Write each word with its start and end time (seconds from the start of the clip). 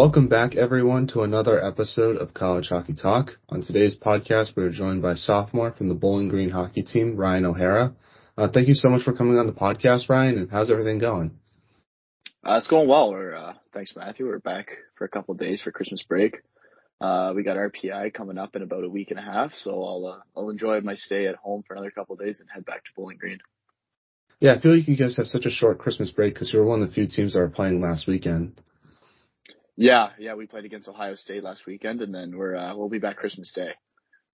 Welcome 0.00 0.28
back, 0.28 0.56
everyone, 0.56 1.08
to 1.08 1.24
another 1.24 1.62
episode 1.62 2.16
of 2.16 2.32
College 2.32 2.68
Hockey 2.70 2.94
Talk. 2.94 3.32
On 3.50 3.60
today's 3.60 3.94
podcast, 3.94 4.56
we 4.56 4.62
are 4.62 4.70
joined 4.70 5.02
by 5.02 5.14
sophomore 5.14 5.72
from 5.72 5.90
the 5.90 5.94
Bowling 5.94 6.28
Green 6.28 6.48
hockey 6.48 6.82
team, 6.82 7.16
Ryan 7.16 7.44
O'Hara. 7.44 7.92
Uh, 8.34 8.48
thank 8.48 8.68
you 8.68 8.74
so 8.74 8.88
much 8.88 9.02
for 9.02 9.12
coming 9.12 9.36
on 9.36 9.46
the 9.46 9.52
podcast, 9.52 10.08
Ryan. 10.08 10.38
And 10.38 10.50
how's 10.50 10.70
everything 10.70 11.00
going? 11.00 11.32
Uh, 12.42 12.54
it's 12.54 12.66
going 12.66 12.88
well. 12.88 13.10
We're 13.10 13.36
uh, 13.36 13.52
thanks, 13.74 13.92
Matthew. 13.94 14.26
We're 14.26 14.38
back 14.38 14.68
for 14.94 15.04
a 15.04 15.08
couple 15.10 15.34
of 15.34 15.38
days 15.38 15.60
for 15.60 15.70
Christmas 15.70 16.02
break. 16.02 16.38
Uh, 16.98 17.34
we 17.36 17.42
got 17.42 17.58
RPI 17.58 18.14
coming 18.14 18.38
up 18.38 18.56
in 18.56 18.62
about 18.62 18.84
a 18.84 18.88
week 18.88 19.10
and 19.10 19.18
a 19.18 19.22
half, 19.22 19.52
so 19.52 19.84
I'll 19.84 20.06
uh, 20.06 20.20
I'll 20.34 20.48
enjoy 20.48 20.80
my 20.80 20.94
stay 20.94 21.26
at 21.26 21.36
home 21.36 21.62
for 21.68 21.74
another 21.74 21.90
couple 21.90 22.14
of 22.14 22.20
days 22.20 22.40
and 22.40 22.48
head 22.48 22.64
back 22.64 22.84
to 22.84 22.90
Bowling 22.96 23.18
Green. 23.18 23.40
Yeah, 24.40 24.54
I 24.54 24.60
feel 24.62 24.74
like 24.74 24.88
you 24.88 24.96
guys 24.96 25.18
have 25.18 25.26
such 25.26 25.44
a 25.44 25.50
short 25.50 25.78
Christmas 25.78 26.10
break 26.10 26.32
because 26.32 26.54
you 26.54 26.58
were 26.58 26.64
one 26.64 26.80
of 26.80 26.88
the 26.88 26.94
few 26.94 27.06
teams 27.06 27.34
that 27.34 27.40
were 27.40 27.50
playing 27.50 27.82
last 27.82 28.06
weekend. 28.06 28.58
Yeah, 29.76 30.08
yeah, 30.18 30.34
we 30.34 30.46
played 30.46 30.64
against 30.64 30.88
Ohio 30.88 31.14
State 31.14 31.42
last 31.42 31.66
weekend, 31.66 32.02
and 32.02 32.14
then 32.14 32.36
we're 32.36 32.56
uh, 32.56 32.76
we'll 32.76 32.88
be 32.88 32.98
back 32.98 33.16
Christmas 33.16 33.52
Day. 33.54 33.72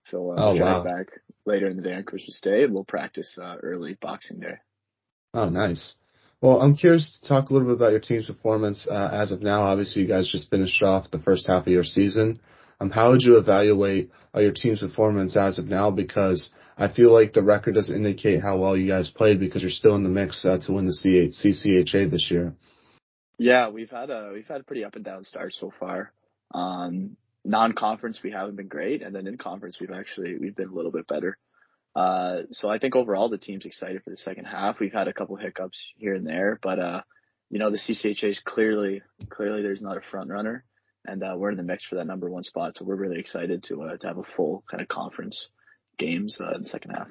So 0.05 0.31
uh, 0.31 0.35
oh, 0.37 0.53
we'll 0.53 0.63
wow. 0.63 0.83
back 0.83 1.07
later 1.45 1.67
in 1.67 1.77
the 1.77 1.83
day 1.83 1.93
on 1.93 2.03
Christmas 2.03 2.39
Day, 2.41 2.63
and 2.63 2.73
we'll 2.73 2.85
practice 2.85 3.37
uh, 3.41 3.55
early 3.61 3.97
Boxing 4.01 4.39
Day. 4.39 4.55
Oh, 5.33 5.49
nice. 5.49 5.95
Well, 6.41 6.61
I'm 6.61 6.75
curious 6.75 7.19
to 7.19 7.27
talk 7.27 7.49
a 7.49 7.53
little 7.53 7.67
bit 7.67 7.77
about 7.77 7.91
your 7.91 7.99
team's 7.99 8.27
performance 8.27 8.87
uh, 8.89 9.09
as 9.11 9.31
of 9.31 9.41
now. 9.41 9.63
Obviously, 9.63 10.03
you 10.03 10.07
guys 10.07 10.31
just 10.31 10.49
finished 10.49 10.81
off 10.83 11.11
the 11.11 11.19
first 11.19 11.47
half 11.47 11.65
of 11.65 11.73
your 11.73 11.83
season. 11.83 12.39
Um, 12.79 12.91
how 12.91 13.09
would 13.09 13.23
you 13.23 13.37
evaluate 13.37 14.11
uh, 14.35 14.41
your 14.41 14.51
team's 14.51 14.81
performance 14.81 15.35
as 15.35 15.57
of 15.57 15.65
now? 15.65 15.89
Because 15.89 16.51
I 16.77 16.93
feel 16.93 17.11
like 17.11 17.33
the 17.33 17.41
record 17.41 17.73
doesn't 17.73 17.95
indicate 17.95 18.41
how 18.41 18.57
well 18.57 18.77
you 18.77 18.87
guys 18.87 19.09
played 19.09 19.39
because 19.39 19.63
you're 19.63 19.71
still 19.71 19.95
in 19.95 20.03
the 20.03 20.09
mix 20.09 20.45
uh, 20.45 20.59
to 20.59 20.73
win 20.73 20.85
the 20.85 20.93
C8, 20.93 21.43
CCHA 21.43 22.11
this 22.11 22.29
year. 22.29 22.53
Yeah, 23.37 23.69
we've 23.69 23.89
had 23.89 24.09
a 24.09 24.31
we've 24.33 24.47
had 24.47 24.61
a 24.61 24.63
pretty 24.63 24.83
up 24.83 24.95
and 24.95 25.05
down 25.05 25.23
start 25.23 25.53
so 25.53 25.71
far. 25.79 26.11
Um, 26.53 27.17
non-conference 27.45 28.21
we 28.23 28.31
haven't 28.31 28.55
been 28.55 28.67
great, 28.67 29.01
and 29.01 29.13
then 29.15 29.27
in 29.27 29.37
conference 29.37 29.77
we've 29.79 29.91
actually 29.91 30.37
we've 30.37 30.55
been 30.55 30.69
a 30.69 30.73
little 30.73 30.91
bit 30.91 31.07
better. 31.07 31.37
Uh, 31.95 32.43
so 32.51 32.69
I 32.69 32.77
think 32.79 32.95
overall 32.95 33.29
the 33.29 33.37
team's 33.37 33.65
excited 33.65 34.03
for 34.03 34.09
the 34.09 34.17
second 34.17 34.45
half. 34.45 34.79
We've 34.79 34.93
had 34.93 35.07
a 35.07 35.13
couple 35.13 35.35
hiccups 35.35 35.79
here 35.97 36.13
and 36.13 36.25
there, 36.25 36.59
but 36.61 36.79
uh, 36.79 37.01
you 37.49 37.59
know 37.59 37.69
the 37.69 37.77
CCHA 37.77 38.31
is 38.31 38.41
clearly 38.43 39.01
clearly 39.29 39.61
there's 39.61 39.81
not 39.81 39.97
a 39.97 40.01
front 40.11 40.29
runner, 40.29 40.63
and 41.05 41.23
uh, 41.23 41.35
we're 41.37 41.51
in 41.51 41.57
the 41.57 41.63
mix 41.63 41.85
for 41.85 41.95
that 41.95 42.07
number 42.07 42.29
one 42.29 42.43
spot. 42.43 42.75
So 42.75 42.85
we're 42.85 42.95
really 42.95 43.19
excited 43.19 43.63
to 43.65 43.83
uh, 43.83 43.97
to 43.97 44.07
have 44.07 44.17
a 44.17 44.23
full 44.35 44.63
kind 44.69 44.81
of 44.81 44.87
conference 44.87 45.49
games 45.99 46.37
uh, 46.41 46.55
in 46.55 46.63
the 46.63 46.69
second 46.69 46.91
half. 46.91 47.07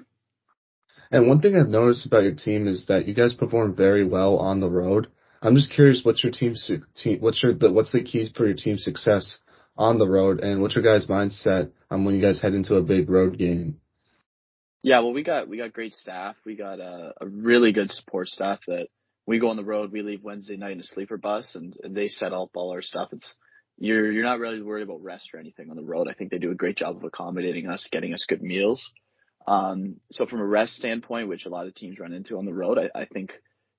And 1.10 1.28
one 1.28 1.40
thing 1.40 1.56
I've 1.56 1.68
noticed 1.68 2.06
about 2.06 2.24
your 2.24 2.34
team 2.34 2.66
is 2.66 2.86
that 2.86 3.06
you 3.06 3.14
guys 3.14 3.32
perform 3.32 3.76
very 3.76 4.04
well 4.04 4.38
on 4.38 4.58
the 4.58 4.70
road. 4.70 5.06
I'm 5.42 5.54
just 5.54 5.72
curious, 5.72 6.04
what's 6.04 6.22
your 6.24 6.32
team's 6.32 6.70
team? 6.94 7.20
What's 7.20 7.42
your 7.42 7.54
the, 7.54 7.70
what's 7.70 7.92
the 7.92 8.02
keys 8.02 8.30
for 8.34 8.46
your 8.46 8.56
team's 8.56 8.84
success 8.84 9.38
on 9.76 9.98
the 9.98 10.08
road, 10.08 10.40
and 10.40 10.62
what's 10.62 10.74
your 10.74 10.84
guys' 10.84 11.06
mindset 11.06 11.72
um, 11.90 12.04
when 12.04 12.14
you 12.14 12.22
guys 12.22 12.40
head 12.40 12.54
into 12.54 12.76
a 12.76 12.82
big 12.82 13.10
road 13.10 13.38
game? 13.38 13.80
Yeah, 14.82 15.00
well, 15.00 15.12
we 15.12 15.22
got 15.22 15.48
we 15.48 15.58
got 15.58 15.72
great 15.72 15.94
staff. 15.94 16.36
We 16.44 16.56
got 16.56 16.80
a, 16.80 17.12
a 17.20 17.26
really 17.26 17.72
good 17.72 17.90
support 17.90 18.28
staff 18.28 18.60
that 18.68 18.88
we 19.26 19.38
go 19.38 19.48
on 19.48 19.56
the 19.56 19.64
road. 19.64 19.92
We 19.92 20.02
leave 20.02 20.22
Wednesday 20.22 20.56
night 20.56 20.72
in 20.72 20.80
a 20.80 20.84
sleeper 20.84 21.18
bus, 21.18 21.54
and, 21.54 21.76
and 21.82 21.94
they 21.94 22.08
set 22.08 22.32
up 22.32 22.50
all 22.54 22.70
our 22.72 22.82
stuff. 22.82 23.08
It's 23.12 23.34
you're 23.78 24.10
you're 24.10 24.24
not 24.24 24.38
really 24.38 24.62
worried 24.62 24.84
about 24.84 25.02
rest 25.02 25.30
or 25.34 25.40
anything 25.40 25.70
on 25.70 25.76
the 25.76 25.82
road. 25.82 26.08
I 26.08 26.14
think 26.14 26.30
they 26.30 26.38
do 26.38 26.52
a 26.52 26.56
great 26.56 26.76
job 26.76 26.96
of 26.96 27.04
accommodating 27.04 27.68
us, 27.68 27.86
getting 27.90 28.14
us 28.14 28.24
good 28.28 28.42
meals. 28.42 28.90
Um, 29.46 29.96
so 30.10 30.26
from 30.26 30.40
a 30.40 30.46
rest 30.46 30.74
standpoint, 30.76 31.28
which 31.28 31.46
a 31.46 31.50
lot 31.50 31.66
of 31.66 31.74
teams 31.74 31.98
run 31.98 32.12
into 32.12 32.38
on 32.38 32.46
the 32.46 32.54
road, 32.54 32.78
I, 32.78 33.00
I 33.00 33.04
think 33.04 33.32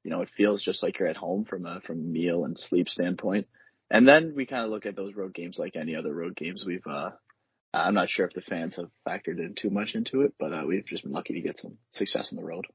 you 0.07 0.13
know, 0.13 0.21
it 0.21 0.29
feels 0.37 0.63
just 0.63 0.81
like 0.81 0.99
you're 0.99 1.09
at 1.09 1.17
home 1.17 1.43
from 1.43 1.65
a 1.65 1.81
from 1.81 2.13
meal 2.13 2.45
and 2.45 2.57
sleep 2.57 2.87
standpoint. 2.87 3.45
And 3.91 4.07
then 4.07 4.35
we 4.37 4.45
kind 4.45 4.63
of 4.63 4.71
look 4.71 4.85
at 4.85 4.95
those 4.95 5.15
road 5.15 5.33
games 5.33 5.57
like 5.59 5.75
any 5.75 5.97
other 5.97 6.13
road 6.13 6.33
games. 6.33 6.63
We've 6.65 6.87
uh, 6.89 7.09
I'm 7.73 7.93
not 7.93 8.09
sure 8.09 8.25
if 8.25 8.31
the 8.31 8.39
fans 8.39 8.77
have 8.77 8.89
factored 9.05 9.39
in 9.39 9.53
too 9.53 9.69
much 9.69 9.95
into 9.95 10.21
it, 10.21 10.31
but 10.39 10.53
uh, 10.53 10.63
we've 10.65 10.85
just 10.85 11.03
been 11.03 11.11
lucky 11.11 11.33
to 11.33 11.41
get 11.41 11.57
some 11.57 11.77
success 11.91 12.29
on 12.31 12.37
the 12.37 12.45
road. 12.45 12.67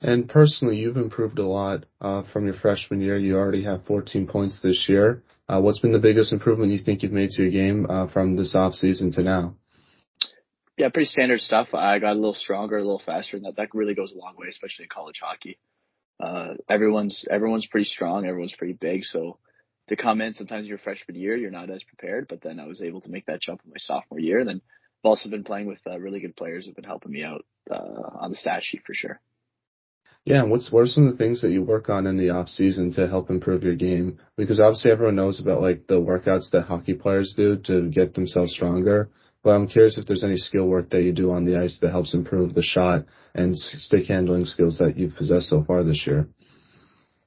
And 0.00 0.28
personally, 0.28 0.78
you've 0.78 0.96
improved 0.96 1.38
a 1.38 1.46
lot 1.46 1.86
uh, 2.00 2.24
from 2.32 2.46
your 2.46 2.56
freshman 2.56 3.00
year. 3.00 3.16
You 3.16 3.36
already 3.36 3.62
have 3.62 3.84
14 3.86 4.26
points 4.26 4.60
this 4.60 4.88
year. 4.88 5.22
Uh, 5.48 5.60
what's 5.60 5.78
been 5.78 5.92
the 5.92 6.00
biggest 6.00 6.32
improvement 6.32 6.72
you 6.72 6.78
think 6.80 7.04
you've 7.04 7.12
made 7.12 7.30
to 7.30 7.42
your 7.42 7.52
game 7.52 7.86
uh, 7.88 8.08
from 8.08 8.34
this 8.34 8.56
off 8.56 8.74
season 8.74 9.12
to 9.12 9.22
now? 9.22 9.54
Yeah, 10.76 10.88
pretty 10.88 11.06
standard 11.06 11.40
stuff. 11.40 11.68
I 11.74 12.00
got 12.00 12.14
a 12.14 12.14
little 12.14 12.34
stronger, 12.34 12.76
a 12.76 12.82
little 12.82 13.02
faster, 13.06 13.36
and 13.36 13.46
that 13.46 13.54
that 13.56 13.68
really 13.72 13.94
goes 13.94 14.10
a 14.10 14.18
long 14.18 14.34
way, 14.36 14.48
especially 14.48 14.84
in 14.84 14.88
college 14.88 15.20
hockey 15.22 15.58
uh, 16.20 16.54
everyone's 16.68 17.24
everyone's 17.30 17.66
pretty 17.66 17.86
strong, 17.86 18.26
everyone's 18.26 18.54
pretty 18.54 18.74
big. 18.74 19.04
So 19.04 19.38
to 19.88 19.96
come 19.96 20.20
in, 20.20 20.34
sometimes 20.34 20.66
your 20.66 20.78
freshman 20.78 21.16
year 21.16 21.36
you're 21.36 21.50
not 21.50 21.70
as 21.70 21.82
prepared, 21.82 22.26
but 22.28 22.42
then 22.42 22.60
I 22.60 22.66
was 22.66 22.82
able 22.82 23.00
to 23.02 23.10
make 23.10 23.26
that 23.26 23.40
jump 23.40 23.60
in 23.64 23.70
my 23.70 23.78
sophomore 23.78 24.20
year. 24.20 24.40
And 24.40 24.48
then 24.48 24.60
I've 25.04 25.08
also 25.08 25.28
been 25.28 25.44
playing 25.44 25.66
with 25.66 25.78
uh, 25.86 25.98
really 25.98 26.20
good 26.20 26.36
players 26.36 26.66
who've 26.66 26.74
been 26.74 26.84
helping 26.84 27.12
me 27.12 27.22
out 27.22 27.44
uh, 27.70 28.18
on 28.20 28.30
the 28.30 28.36
stat 28.36 28.64
sheet 28.64 28.82
for 28.86 28.94
sure. 28.94 29.20
Yeah, 30.24 30.42
and 30.42 30.50
what's 30.50 30.70
what 30.70 30.80
are 30.80 30.86
some 30.86 31.06
of 31.06 31.12
the 31.12 31.16
things 31.16 31.40
that 31.40 31.52
you 31.52 31.62
work 31.62 31.88
on 31.88 32.06
in 32.06 32.18
the 32.18 32.30
off 32.30 32.48
season 32.48 32.92
to 32.94 33.08
help 33.08 33.30
improve 33.30 33.64
your 33.64 33.76
game? 33.76 34.18
Because 34.36 34.60
obviously 34.60 34.90
everyone 34.90 35.16
knows 35.16 35.40
about 35.40 35.62
like 35.62 35.86
the 35.86 36.00
workouts 36.00 36.50
that 36.50 36.66
hockey 36.66 36.94
players 36.94 37.32
do 37.34 37.56
to 37.64 37.88
get 37.88 38.12
themselves 38.12 38.52
stronger. 38.52 39.10
But 39.48 39.54
I'm 39.54 39.66
curious 39.66 39.96
if 39.96 40.04
there's 40.04 40.24
any 40.24 40.36
skill 40.36 40.66
work 40.66 40.90
that 40.90 41.04
you 41.04 41.12
do 41.12 41.32
on 41.32 41.46
the 41.46 41.58
ice 41.58 41.78
that 41.78 41.88
helps 41.90 42.12
improve 42.12 42.54
the 42.54 42.62
shot 42.62 43.06
and 43.34 43.58
stick 43.58 44.06
handling 44.06 44.44
skills 44.44 44.76
that 44.76 44.98
you've 44.98 45.16
possessed 45.16 45.48
so 45.48 45.64
far 45.64 45.82
this 45.82 46.06
year. 46.06 46.28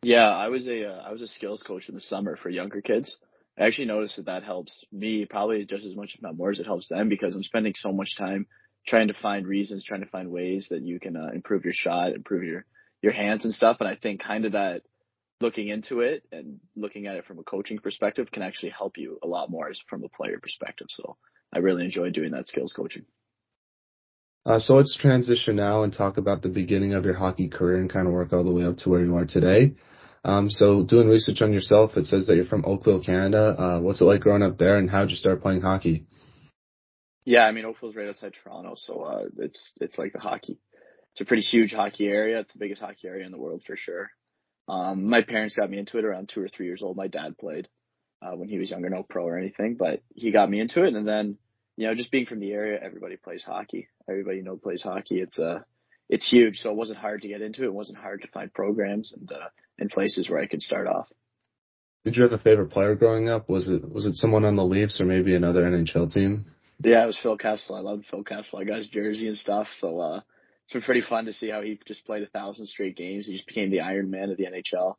Yeah, 0.03 0.27
I 0.27 0.49
was 0.49 0.67
a 0.67 0.85
uh, 0.87 1.01
I 1.01 1.11
was 1.11 1.23
a 1.23 1.27
skills 1.27 1.63
coach 1.63 1.89
in 1.89 1.95
the 1.95 1.99
summer 1.99 2.35
for 2.35 2.51
younger 2.51 2.79
kids. 2.79 3.17
I 3.57 3.63
actually 3.63 3.85
noticed 3.85 4.17
that 4.17 4.27
that 4.27 4.43
helps 4.43 4.85
me 4.91 5.25
probably 5.25 5.65
just 5.65 5.83
as 5.83 5.95
much, 5.95 6.13
if 6.13 6.21
not 6.21 6.37
more, 6.37 6.51
as 6.51 6.59
it 6.59 6.67
helps 6.67 6.89
them 6.89 7.09
because 7.09 7.33
I'm 7.33 7.41
spending 7.41 7.73
so 7.75 7.91
much 7.91 8.15
time 8.15 8.45
trying 8.85 9.07
to 9.07 9.15
find 9.15 9.47
reasons, 9.47 9.83
trying 9.83 10.01
to 10.01 10.09
find 10.11 10.29
ways 10.29 10.67
that 10.69 10.83
you 10.83 10.99
can 10.99 11.17
uh, 11.17 11.29
improve 11.33 11.65
your 11.65 11.73
shot, 11.73 12.13
improve 12.13 12.43
your 12.43 12.65
your 13.01 13.13
hands 13.13 13.45
and 13.45 13.53
stuff. 13.53 13.77
And 13.79 13.89
I 13.89 13.95
think 13.95 14.21
kind 14.21 14.45
of 14.45 14.51
that 14.51 14.83
looking 15.39 15.69
into 15.69 16.01
it 16.01 16.23
and 16.31 16.59
looking 16.75 17.07
at 17.07 17.15
it 17.15 17.25
from 17.25 17.39
a 17.39 17.43
coaching 17.43 17.79
perspective 17.79 18.29
can 18.31 18.43
actually 18.43 18.73
help 18.77 18.99
you 18.99 19.17
a 19.23 19.27
lot 19.27 19.49
more 19.49 19.69
as 19.69 19.81
from 19.89 20.03
a 20.03 20.07
player 20.07 20.37
perspective. 20.39 20.85
So 20.91 21.17
I 21.53 21.59
really 21.59 21.85
enjoy 21.85 22.09
doing 22.09 22.31
that 22.31 22.47
skills 22.47 22.73
coaching. 22.73 23.05
Uh, 24.45 24.59
so 24.59 24.75
let's 24.75 24.97
transition 24.97 25.55
now 25.55 25.83
and 25.83 25.93
talk 25.93 26.17
about 26.17 26.41
the 26.41 26.49
beginning 26.49 26.93
of 26.93 27.05
your 27.05 27.13
hockey 27.13 27.47
career 27.47 27.77
and 27.77 27.91
kind 27.91 28.07
of 28.07 28.13
work 28.13 28.33
all 28.33 28.43
the 28.43 28.51
way 28.51 28.63
up 28.65 28.77
to 28.77 28.89
where 28.89 29.03
you 29.03 29.15
are 29.15 29.25
today. 29.25 29.75
Um, 30.23 30.49
so 30.49 30.83
doing 30.83 31.07
research 31.07 31.41
on 31.41 31.53
yourself, 31.53 31.97
it 31.97 32.05
says 32.05 32.27
that 32.27 32.35
you're 32.35 32.45
from 32.45 32.65
Oakville, 32.65 33.03
Canada. 33.03 33.55
Uh, 33.57 33.79
what's 33.81 34.01
it 34.01 34.05
like 34.05 34.21
growing 34.21 34.43
up 34.43 34.57
there 34.57 34.77
and 34.77 34.89
how 34.89 35.01
did 35.01 35.11
you 35.11 35.17
start 35.17 35.41
playing 35.41 35.61
hockey? 35.61 36.05
Yeah, 37.23 37.45
I 37.45 37.51
mean, 37.51 37.65
Oakville's 37.65 37.95
right 37.95 38.09
outside 38.09 38.33
Toronto, 38.43 38.73
so, 38.77 39.01
uh, 39.01 39.25
it's, 39.37 39.73
it's 39.79 39.97
like 39.99 40.13
the 40.13 40.19
hockey. 40.19 40.57
It's 41.13 41.21
a 41.21 41.25
pretty 41.25 41.43
huge 41.43 41.71
hockey 41.71 42.07
area. 42.07 42.39
It's 42.39 42.53
the 42.53 42.59
biggest 42.59 42.81
hockey 42.81 43.07
area 43.07 43.25
in 43.25 43.31
the 43.31 43.37
world 43.37 43.61
for 43.65 43.75
sure. 43.75 44.09
Um, 44.67 45.07
my 45.07 45.21
parents 45.21 45.55
got 45.55 45.69
me 45.69 45.77
into 45.77 45.97
it 45.97 46.05
around 46.05 46.29
two 46.29 46.41
or 46.41 46.47
three 46.47 46.65
years 46.65 46.81
old. 46.81 46.97
My 46.97 47.07
dad 47.07 47.37
played, 47.37 47.67
uh, 48.21 48.31
when 48.35 48.49
he 48.49 48.59
was 48.59 48.69
younger, 48.69 48.89
no 48.89 49.03
pro 49.03 49.25
or 49.25 49.37
anything, 49.37 49.75
but 49.75 50.01
he 50.13 50.31
got 50.31 50.49
me 50.49 50.59
into 50.59 50.83
it. 50.83 50.93
And 50.93 51.07
then, 51.07 51.37
you 51.77 51.87
know, 51.87 51.95
just 51.95 52.11
being 52.11 52.25
from 52.25 52.39
the 52.39 52.51
area, 52.51 52.79
everybody 52.81 53.17
plays 53.17 53.43
hockey. 53.43 53.87
Everybody 54.09 54.37
you 54.37 54.43
know 54.43 54.57
plays 54.57 54.81
hockey. 54.81 55.19
It's 55.19 55.39
uh 55.39 55.59
it's 56.09 56.29
huge. 56.29 56.59
So 56.59 56.69
it 56.69 56.75
wasn't 56.75 56.99
hard 56.99 57.21
to 57.21 57.27
get 57.27 57.41
into 57.41 57.63
it. 57.63 57.67
It 57.67 57.73
wasn't 57.73 57.97
hard 57.97 58.21
to 58.21 58.27
find 58.27 58.53
programs 58.53 59.13
and 59.13 59.31
uh 59.31 59.49
and 59.79 59.89
places 59.89 60.29
where 60.29 60.39
I 60.39 60.47
could 60.47 60.61
start 60.61 60.87
off. 60.87 61.07
Did 62.03 62.15
you 62.15 62.23
have 62.23 62.31
a 62.31 62.39
favorite 62.39 62.71
player 62.71 62.95
growing 62.95 63.29
up? 63.29 63.49
Was 63.49 63.69
it 63.69 63.89
was 63.89 64.05
it 64.05 64.15
someone 64.15 64.45
on 64.45 64.55
the 64.55 64.65
Leafs 64.65 64.99
or 64.99 65.05
maybe 65.05 65.35
another 65.35 65.63
NHL 65.63 66.13
team? 66.13 66.45
Yeah, 66.83 67.03
it 67.03 67.07
was 67.07 67.19
Phil 67.21 67.37
Kessel. 67.37 67.75
I 67.75 67.81
loved 67.81 68.05
Phil 68.09 68.23
Kessel. 68.23 68.59
I 68.59 68.63
got 68.63 68.79
his 68.79 68.87
jersey 68.87 69.27
and 69.27 69.37
stuff. 69.37 69.67
So 69.79 69.99
uh 69.99 70.21
it's 70.65 70.73
been 70.73 70.81
pretty 70.83 71.01
fun 71.01 71.25
to 71.25 71.33
see 71.33 71.49
how 71.49 71.61
he 71.61 71.79
just 71.85 72.05
played 72.05 72.23
a 72.23 72.27
thousand 72.27 72.67
straight 72.67 72.95
games. 72.95 73.25
He 73.25 73.33
just 73.33 73.47
became 73.47 73.71
the 73.71 73.81
Iron 73.81 74.09
Man 74.09 74.29
of 74.29 74.37
the 74.37 74.45
NHL. 74.45 74.95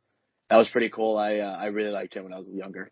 That 0.51 0.59
was 0.59 0.69
pretty 0.69 0.91
cool. 0.91 1.17
I 1.17 1.39
uh, 1.39 1.57
I 1.59 1.67
really 1.67 1.91
liked 1.91 2.15
him 2.15 2.25
when 2.25 2.35
I 2.35 2.39
was 2.39 2.47
younger. 2.49 2.91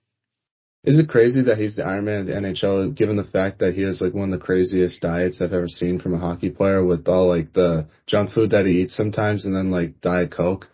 Is 0.82 0.98
it 0.98 1.10
crazy 1.10 1.42
that 1.42 1.58
he's 1.58 1.76
the 1.76 1.84
Iron 1.84 2.06
Man 2.06 2.20
of 2.20 2.26
the 2.26 2.32
NHL, 2.32 2.94
given 2.94 3.16
the 3.16 3.24
fact 3.24 3.58
that 3.58 3.74
he 3.74 3.82
has 3.82 4.00
like 4.00 4.14
one 4.14 4.32
of 4.32 4.38
the 4.40 4.44
craziest 4.44 5.00
diets 5.02 5.40
I've 5.40 5.52
ever 5.52 5.68
seen 5.68 5.98
from 5.98 6.14
a 6.14 6.18
hockey 6.18 6.48
player 6.48 6.82
with 6.82 7.06
all 7.06 7.28
like 7.28 7.52
the 7.52 7.86
junk 8.06 8.30
food 8.30 8.50
that 8.50 8.64
he 8.64 8.82
eats 8.82 8.96
sometimes 8.96 9.44
and 9.44 9.54
then 9.54 9.70
like 9.70 10.00
Diet 10.00 10.32
Coke? 10.32 10.68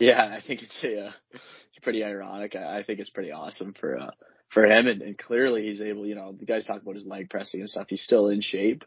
Yeah, 0.00 0.20
I 0.20 0.40
think 0.44 0.62
it's 0.62 0.76
uh, 0.82 1.12
it's 1.32 1.82
pretty 1.82 2.02
ironic. 2.02 2.56
I, 2.56 2.78
I 2.78 2.82
think 2.82 2.98
it's 2.98 3.10
pretty 3.10 3.30
awesome 3.30 3.72
for 3.78 3.98
uh, 3.98 4.10
for 4.48 4.64
him, 4.64 4.88
and, 4.88 5.00
and 5.00 5.16
clearly 5.16 5.66
he's 5.66 5.80
able. 5.80 6.06
You 6.06 6.16
know, 6.16 6.32
the 6.32 6.46
guys 6.46 6.64
talk 6.64 6.82
about 6.82 6.96
his 6.96 7.06
leg 7.06 7.30
pressing 7.30 7.60
and 7.60 7.68
stuff. 7.68 7.86
He's 7.88 8.02
still 8.02 8.30
in 8.30 8.40
shape, 8.40 8.82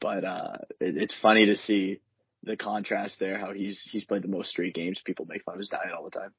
but 0.00 0.24
uh, 0.24 0.56
it, 0.80 0.96
it's 0.96 1.14
funny 1.20 1.46
to 1.46 1.56
see 1.56 2.00
the 2.44 2.56
contrast 2.56 3.16
there. 3.20 3.38
How 3.38 3.52
he's 3.52 3.78
he's 3.90 4.04
played 4.04 4.22
the 4.22 4.28
most 4.28 4.48
straight 4.48 4.72
games. 4.72 5.02
People 5.04 5.26
make 5.28 5.44
fun 5.44 5.56
of 5.56 5.60
his 5.60 5.68
diet 5.68 5.92
all 5.94 6.04
the 6.04 6.18
time. 6.18 6.32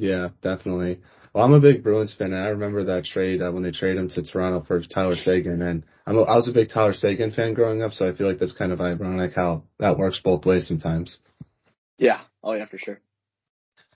Yeah, 0.00 0.30
definitely. 0.42 1.00
Well, 1.32 1.44
I'm 1.44 1.52
a 1.52 1.60
big 1.60 1.84
Bruins 1.84 2.14
fan, 2.14 2.32
and 2.32 2.42
I 2.42 2.48
remember 2.48 2.84
that 2.84 3.04
trade 3.04 3.40
uh, 3.40 3.52
when 3.52 3.62
they 3.62 3.70
traded 3.70 3.98
him 3.98 4.08
to 4.10 4.22
Toronto 4.22 4.64
for 4.66 4.80
Tyler 4.82 5.14
Seguin, 5.14 5.62
and 5.62 5.84
I'm 6.06 6.16
a, 6.16 6.22
I 6.22 6.36
was 6.36 6.48
a 6.48 6.52
big 6.52 6.70
Tyler 6.70 6.94
Seguin 6.94 7.30
fan 7.30 7.54
growing 7.54 7.82
up, 7.82 7.92
so 7.92 8.08
I 8.08 8.16
feel 8.16 8.26
like 8.28 8.38
that's 8.38 8.54
kind 8.54 8.72
of 8.72 8.80
ironic 8.80 9.34
how 9.34 9.64
that 9.78 9.98
works 9.98 10.20
both 10.24 10.46
ways 10.46 10.66
sometimes. 10.66 11.20
Yeah. 11.98 12.22
Oh 12.42 12.54
yeah, 12.54 12.66
for 12.66 12.78
sure. 12.78 13.00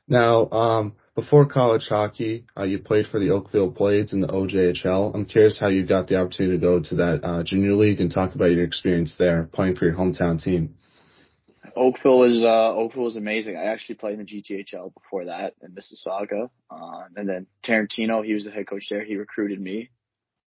Now, 0.06 0.50
um, 0.50 0.92
before 1.14 1.46
college 1.46 1.86
hockey, 1.88 2.44
uh, 2.56 2.64
you 2.64 2.78
played 2.78 3.06
for 3.06 3.18
the 3.18 3.30
Oakville 3.30 3.70
Blades 3.70 4.12
in 4.12 4.20
the 4.20 4.28
OJHL. 4.28 5.14
I'm 5.14 5.24
curious 5.24 5.58
how 5.58 5.68
you 5.68 5.86
got 5.86 6.06
the 6.08 6.20
opportunity 6.20 6.58
to 6.58 6.60
go 6.60 6.80
to 6.80 6.94
that 6.96 7.20
uh, 7.24 7.42
junior 7.42 7.72
league 7.72 8.00
and 8.00 8.12
talk 8.12 8.34
about 8.34 8.50
your 8.50 8.64
experience 8.64 9.16
there 9.18 9.48
playing 9.52 9.76
for 9.76 9.86
your 9.86 9.94
hometown 9.94 10.42
team. 10.42 10.74
Oakville 11.76 12.18
was 12.18 12.42
uh, 12.42 12.74
Oakville 12.74 13.04
was 13.04 13.16
amazing. 13.16 13.56
I 13.56 13.64
actually 13.64 13.96
played 13.96 14.18
in 14.18 14.24
the 14.24 14.42
GTHL 14.42 14.94
before 14.94 15.26
that 15.26 15.54
in 15.62 15.72
Mississauga, 15.72 16.50
uh, 16.70 17.04
and 17.16 17.28
then 17.28 17.46
Tarantino, 17.64 18.24
he 18.24 18.34
was 18.34 18.44
the 18.44 18.50
head 18.50 18.68
coach 18.68 18.86
there. 18.90 19.04
He 19.04 19.16
recruited 19.16 19.60
me. 19.60 19.90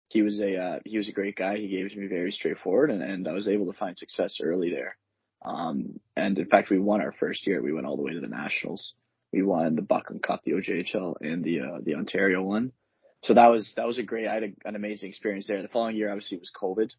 He 0.08 0.22
was 0.22 0.40
a 0.40 0.56
uh, 0.56 0.78
he 0.84 0.96
was 0.96 1.08
a 1.08 1.12
great 1.12 1.36
guy. 1.36 1.56
He 1.56 1.68
gave 1.68 1.86
it 1.86 1.92
to 1.92 1.98
me 1.98 2.06
very 2.06 2.30
straightforward, 2.30 2.90
and, 2.90 3.02
and 3.02 3.26
I 3.26 3.32
was 3.32 3.48
able 3.48 3.66
to 3.66 3.78
find 3.78 3.98
success 3.98 4.38
early 4.42 4.70
there. 4.70 4.96
Um, 5.44 6.00
and 6.16 6.38
in 6.38 6.46
fact, 6.46 6.70
we 6.70 6.78
won 6.78 7.00
our 7.00 7.12
first 7.12 7.46
year. 7.46 7.62
We 7.62 7.72
went 7.72 7.86
all 7.86 7.96
the 7.96 8.02
way 8.02 8.14
to 8.14 8.20
the 8.20 8.28
nationals. 8.28 8.94
We 9.32 9.42
won 9.42 9.74
the 9.74 9.82
Buckland 9.82 10.22
Cup, 10.22 10.42
the 10.44 10.52
OJHL, 10.52 11.16
and 11.20 11.42
the 11.42 11.60
uh, 11.60 11.78
the 11.82 11.96
Ontario 11.96 12.42
one. 12.42 12.72
So 13.24 13.34
that 13.34 13.48
was 13.48 13.72
that 13.76 13.86
was 13.86 13.98
a 13.98 14.02
great. 14.02 14.28
I 14.28 14.34
had 14.34 14.44
a, 14.44 14.52
an 14.64 14.76
amazing 14.76 15.08
experience 15.08 15.48
there. 15.48 15.60
The 15.62 15.68
following 15.68 15.96
year, 15.96 16.10
obviously, 16.10 16.36
it 16.36 16.40
was 16.40 16.52
COVID, 16.60 16.90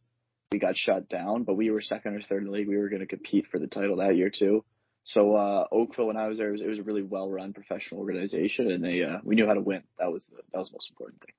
we 0.52 0.60
got 0.60 0.78
shut 0.78 1.10
down, 1.10 1.44
but 1.44 1.56
we 1.56 1.72
were 1.72 1.82
second 1.82 2.16
or 2.16 2.22
third 2.22 2.44
in 2.44 2.46
the 2.46 2.52
league. 2.52 2.68
We 2.68 2.78
were 2.78 2.90
going 2.90 3.02
to 3.02 3.08
compete 3.08 3.48
for 3.52 3.60
the 3.60 3.68
title 3.68 3.98
that 3.98 4.16
year 4.16 4.30
too. 4.30 4.64
So 5.04 5.36
uh, 5.36 5.66
Oakville, 5.72 6.08
when 6.08 6.18
I 6.18 6.28
was 6.28 6.38
there, 6.38 6.50
it 6.50 6.54
was, 6.54 6.62
it 6.62 6.68
was 6.68 6.80
a 6.80 6.84
really 6.84 7.02
well-run 7.02 7.54
professional 7.54 8.02
organization, 8.02 8.72
and 8.72 8.84
they 8.84 9.04
uh, 9.04 9.20
we 9.24 9.36
knew 9.36 9.46
how 9.46 9.54
to 9.54 9.62
win. 9.62 9.84
That 10.00 10.12
was 10.12 10.26
the, 10.30 10.38
that 10.52 10.58
was 10.58 10.70
the 10.70 10.76
most 10.76 10.90
important 10.90 11.22
thing. 11.22 11.34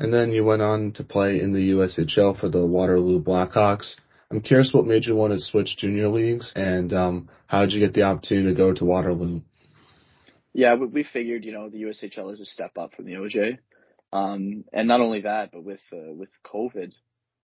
And 0.00 0.12
then 0.12 0.32
you 0.32 0.44
went 0.44 0.62
on 0.62 0.92
to 0.92 1.04
play 1.04 1.40
in 1.40 1.52
the 1.52 1.72
USHL 1.72 2.38
for 2.38 2.48
the 2.48 2.64
Waterloo 2.64 3.22
Blackhawks. 3.22 3.96
I'm 4.30 4.40
curious 4.40 4.72
what 4.72 4.86
made 4.86 5.06
you 5.06 5.14
want 5.14 5.32
to 5.32 5.40
switch 5.40 5.76
junior 5.76 6.08
leagues, 6.08 6.52
and 6.54 6.92
um, 6.92 7.28
how 7.46 7.62
did 7.62 7.72
you 7.72 7.80
get 7.80 7.94
the 7.94 8.02
opportunity 8.02 8.48
to 8.48 8.56
go 8.56 8.72
to 8.72 8.84
Waterloo? 8.84 9.40
Yeah, 10.52 10.74
we 10.74 11.04
figured, 11.04 11.44
you 11.44 11.52
know, 11.52 11.68
the 11.68 11.82
USHL 11.82 12.32
is 12.32 12.40
a 12.40 12.44
step 12.44 12.76
up 12.76 12.94
from 12.94 13.06
the 13.06 13.14
OJ, 13.14 13.58
um, 14.12 14.64
and 14.72 14.88
not 14.88 15.00
only 15.00 15.22
that, 15.22 15.50
but 15.52 15.64
with 15.64 15.80
uh, 15.92 16.12
with 16.12 16.30
COVID, 16.44 16.92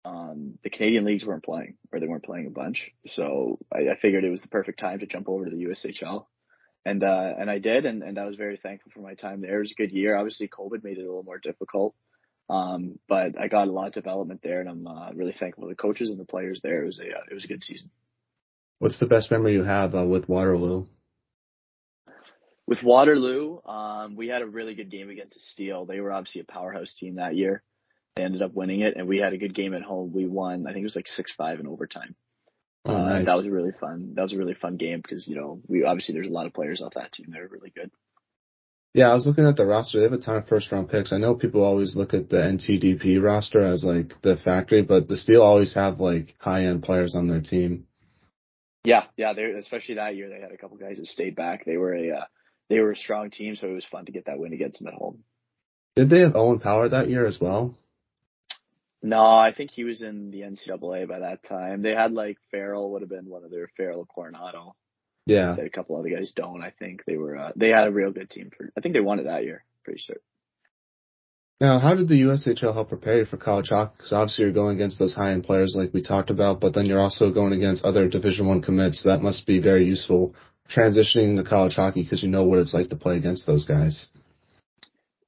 um, 0.05 0.59
the 0.65 0.71
Canadian 0.71 1.05
leagues 1.05 1.25
weren't 1.25 1.45
playing, 1.45 1.77
or 1.93 2.01
they 2.01 2.07
weren't 2.07 2.25
playing 2.25 2.47
a 2.47 2.51
bunch. 2.51 2.91
So 3.07 3.59
I, 3.73 3.91
I 3.91 3.97
figured 4.01 4.25
it 4.25 4.31
was 4.31 4.43
the 4.43 4.49
perfect 4.49 4.81
time 4.81 4.99
to 4.99 5.07
jump 5.07 5.29
over 5.29 5.45
to 5.45 5.51
the 5.51 5.65
USHL, 5.65 6.27
and 6.85 7.03
uh, 7.05 7.35
and 7.39 7.51
I 7.51 7.59
did, 7.59 7.87
and, 7.87 8.03
and 8.03 8.19
I 8.19 8.27
was 8.27 8.37
very 8.37 8.57
thankful 8.57 8.93
for 8.93 9.01
my 9.01 9.15
time 9.15 9.41
there. 9.41 9.59
It 9.59 9.63
was 9.63 9.73
a 9.73 9.81
good 9.81 9.93
year. 9.93 10.17
Obviously, 10.17 10.49
COVID 10.49 10.83
made 10.83 10.99
it 10.99 11.03
a 11.03 11.07
little 11.07 11.23
more 11.23 11.39
difficult, 11.39 11.95
um, 12.51 12.99
but 13.09 13.39
I 13.41 13.49
got 13.49 13.69
a 13.69 13.73
lot 13.73 13.89
of 13.89 13.95
development 13.95 14.41
there, 14.43 14.61
and 14.61 14.69
I'm 14.69 14.87
uh, 14.87 15.13
really 15.13 15.35
thankful 15.39 15.65
to 15.65 15.71
the 15.71 15.77
coaches 15.77 16.11
and 16.11 16.19
the 16.19 16.25
players 16.25 16.61
there. 16.63 16.83
It 16.83 16.87
was 16.87 16.99
a 16.99 17.05
uh, 17.05 17.23
it 17.31 17.35
was 17.35 17.45
a 17.45 17.49
good 17.49 17.63
season. 17.63 17.91
What's 18.79 18.99
the 18.99 19.07
best 19.07 19.31
memory 19.31 19.53
you 19.53 19.63
have 19.63 19.95
uh, 19.95 20.05
with 20.05 20.29
Waterloo? 20.29 20.87
With 22.67 22.83
Waterloo, 22.83 23.61
um, 23.65 24.17
we 24.17 24.29
had 24.29 24.43
a 24.43 24.47
really 24.47 24.75
good 24.75 24.91
game 24.91 25.11
against 25.11 25.39
Steel. 25.51 25.85
They 25.85 26.01
were 26.01 26.13
obviously 26.13 26.41
a 26.41 26.53
powerhouse 26.53 26.95
team 26.95 27.17
that 27.17 27.37
year. 27.37 27.63
They 28.17 28.25
ended 28.25 28.43
up 28.43 28.55
winning 28.55 28.81
it, 28.81 28.97
and 28.97 29.09
we 29.09 29.19
had 29.19 29.33
a 29.33 29.39
good 29.39 29.55
game 29.55 29.75
at 29.75 29.83
home. 29.83 30.13
We 30.13 30.27
won. 30.27 30.67
I 30.67 30.73
think 30.73 30.83
it 30.83 30.87
was 30.87 30.97
like 30.97 31.09
six 31.09 31.33
five 31.33 31.61
in 31.61 31.67
overtime. 31.67 32.15
Oh, 32.85 32.95
uh. 32.95 33.25
That 33.25 33.37
was 33.37 33.47
a 33.47 33.51
really 33.51 33.73
fun. 33.81 34.13
That 34.15 34.23
was 34.23 34.33
a 34.33 34.39
really 34.39 34.55
fun 34.55 34.77
game 34.77 35.01
because 35.01 35.27
you 35.27 35.37
know 35.37 35.61
we 35.67 35.85
obviously 35.85 36.15
there's 36.15 36.29
a 36.29 36.33
lot 36.33 36.47
of 36.47 36.53
players 36.53 36.83
off 36.83 36.95
that 36.95 37.13
team 37.13 37.31
that 37.31 37.41
are 37.41 37.49
really 37.49 37.73
good. 37.75 37.91
Yeah, 38.95 39.11
I 39.11 39.15
was 39.15 39.27
looking 39.27 39.47
at 39.47 39.57
the 39.57 39.65
roster. 39.65 39.99
They 39.99 40.05
have 40.05 40.13
a 40.13 40.19
ton 40.19 40.37
of 40.37 40.49
first 40.49 40.71
round 40.71 40.91
picks. 40.91 41.13
I 41.13 41.19
know 41.19 41.35
people 41.35 41.65
always 41.65 41.97
look 41.97 42.13
at 42.13 42.29
the 42.29 42.37
NTDP 42.37 43.23
roster 43.23 43.63
as 43.63 43.83
like 43.83 44.21
the 44.21 44.37
factory, 44.37 44.83
but 44.83 45.09
the 45.09 45.17
Steel 45.17 45.41
always 45.41 45.75
have 45.75 45.99
like 45.99 46.35
high 46.39 46.67
end 46.67 46.83
players 46.83 47.15
on 47.15 47.29
their 47.29 47.41
team. 47.41 47.87
Yeah, 48.85 49.05
yeah, 49.17 49.33
they 49.33 49.45
especially 49.45 49.95
that 49.95 50.17
year 50.17 50.29
they 50.29 50.41
had 50.41 50.53
a 50.53 50.59
couple 50.59 50.77
guys 50.77 50.99
that 50.99 51.07
stayed 51.07 51.37
back. 51.37 51.65
They 51.65 51.79
were 51.79 51.95
a 51.95 52.11
uh, 52.11 52.25
they 52.69 52.81
were 52.81 52.93
a 52.93 52.97
strong 52.97 53.31
team, 53.31 53.57
so 53.57 53.69
it 53.69 53.75
was 53.75 53.87
fun 53.87 54.05
to 54.05 54.13
get 54.13 54.27
that 54.27 54.39
win 54.39 54.53
against 54.53 54.81
them 54.81 54.89
at 54.89 54.95
home. 54.95 55.21
Did 55.97 56.11
they 56.11 56.21
have 56.21 56.37
Owen 56.37 56.59
Power 56.59 56.89
that 56.89 57.09
year 57.09 57.27
as 57.27 57.41
well? 57.41 57.75
No, 59.03 59.25
I 59.25 59.53
think 59.53 59.71
he 59.73 59.85
was 59.85 60.01
in 60.01 60.31
the 60.31 60.43
NCAA 60.43 61.09
by 61.09 61.21
that 61.21 61.43
time. 61.43 61.83
They 61.83 61.95
had 61.95 62.13
like 62.13 62.39
Farrell 62.51 62.93
would 62.93 63.03
have 63.03 63.11
been 63.11 63.29
one 63.29 63.45
of 63.45 63.51
their 63.51 63.69
Farrell 63.77 64.07
Coronato. 64.07 64.73
Yeah. 65.27 65.57
A 65.57 65.71
couple 65.71 65.97
other 65.97 66.09
guys 66.09 66.33
don't. 66.35 66.63
I 66.63 66.73
think 66.79 67.05
they 67.05 67.17
were. 67.17 67.37
Uh, 67.37 67.51
they 67.57 67.71
had 67.71 67.89
a 67.89 67.93
real 67.93 68.13
good 68.13 68.31
team 68.31 68.51
for. 68.57 68.71
I 68.77 68.81
think 68.81 68.95
they 68.95 69.01
won 69.01 69.19
it 69.19 69.25
that 69.25 69.45
year. 69.45 69.65
Pretty 69.85 70.01
sure. 70.01 70.17
Now, 71.61 71.79
how 71.79 71.95
did 71.95 72.09
the 72.09 72.23
USHL 72.23 72.75
help 72.75 72.89
prepare 72.89 73.19
you 73.19 73.25
for 73.25 73.37
college 73.37 73.69
hockey? 73.69 73.95
Because 73.97 74.13
obviously 74.13 74.45
you're 74.45 74.53
going 74.53 74.77
against 74.77 74.99
those 74.99 75.15
high-end 75.15 75.45
players 75.45 75.77
like 75.79 75.95
we 75.95 76.03
talked 76.03 76.31
about, 76.31 76.61
but 76.61 76.75
then 76.75 76.87
you're 76.87 76.99
also 76.99 77.31
going 77.31 77.53
against 77.53 77.85
other 77.85 78.09
Division 78.09 78.49
One 78.49 78.63
commits. 78.63 79.03
So 79.03 79.11
that 79.11 79.23
must 79.23 79.47
be 79.47 79.61
very 79.61 79.85
useful 79.85 80.35
transitioning 80.69 81.37
to 81.37 81.49
college 81.49 81.77
hockey 81.77 82.03
because 82.03 82.23
you 82.23 82.29
know 82.29 82.43
what 82.45 82.59
it's 82.59 82.75
like 82.75 82.89
to 82.89 82.97
play 82.97 83.17
against 83.17 83.47
those 83.47 83.65
guys. 83.65 84.09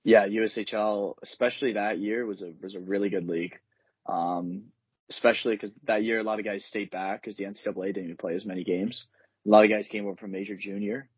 Yeah, 0.04 0.26
USHL, 0.26 1.14
especially 1.22 1.72
that 1.72 1.98
year, 1.98 2.26
was 2.26 2.42
a 2.42 2.52
was 2.62 2.74
a 2.74 2.80
really 2.80 3.08
good 3.08 3.26
league. 3.26 3.58
Um, 4.06 4.64
especially 5.10 5.54
because 5.54 5.72
that 5.86 6.02
year 6.02 6.18
a 6.18 6.22
lot 6.22 6.38
of 6.38 6.44
guys 6.44 6.64
stayed 6.64 6.90
back 6.90 7.22
because 7.22 7.36
the 7.36 7.44
NCAA 7.44 7.86
didn't 7.86 8.04
even 8.04 8.16
play 8.16 8.34
as 8.34 8.44
many 8.44 8.64
games. 8.64 9.06
A 9.46 9.50
lot 9.50 9.64
of 9.64 9.70
guys 9.70 9.88
came 9.88 10.06
over 10.06 10.16
from 10.16 10.32
major 10.32 10.56
junior, 10.56 11.08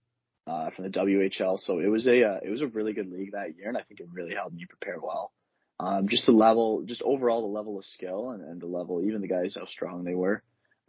uh, 0.46 0.70
from 0.70 0.84
the 0.84 0.90
WHL. 0.90 1.58
So 1.58 1.78
it 1.78 1.86
was 1.86 2.06
a 2.06 2.22
uh, 2.22 2.38
it 2.42 2.50
was 2.50 2.62
a 2.62 2.66
really 2.66 2.92
good 2.92 3.10
league 3.10 3.32
that 3.32 3.56
year, 3.56 3.68
and 3.68 3.76
I 3.76 3.82
think 3.82 4.00
it 4.00 4.08
really 4.12 4.34
helped 4.34 4.54
me 4.54 4.66
prepare 4.68 4.98
well. 5.00 5.32
Um, 5.78 6.08
just 6.08 6.26
the 6.26 6.32
level, 6.32 6.84
just 6.86 7.02
overall 7.02 7.42
the 7.42 7.54
level 7.54 7.78
of 7.78 7.84
skill 7.84 8.30
and, 8.30 8.42
and 8.42 8.60
the 8.60 8.66
level, 8.66 9.02
even 9.04 9.20
the 9.20 9.28
guys 9.28 9.56
how 9.58 9.66
strong 9.66 10.04
they 10.04 10.14
were. 10.14 10.42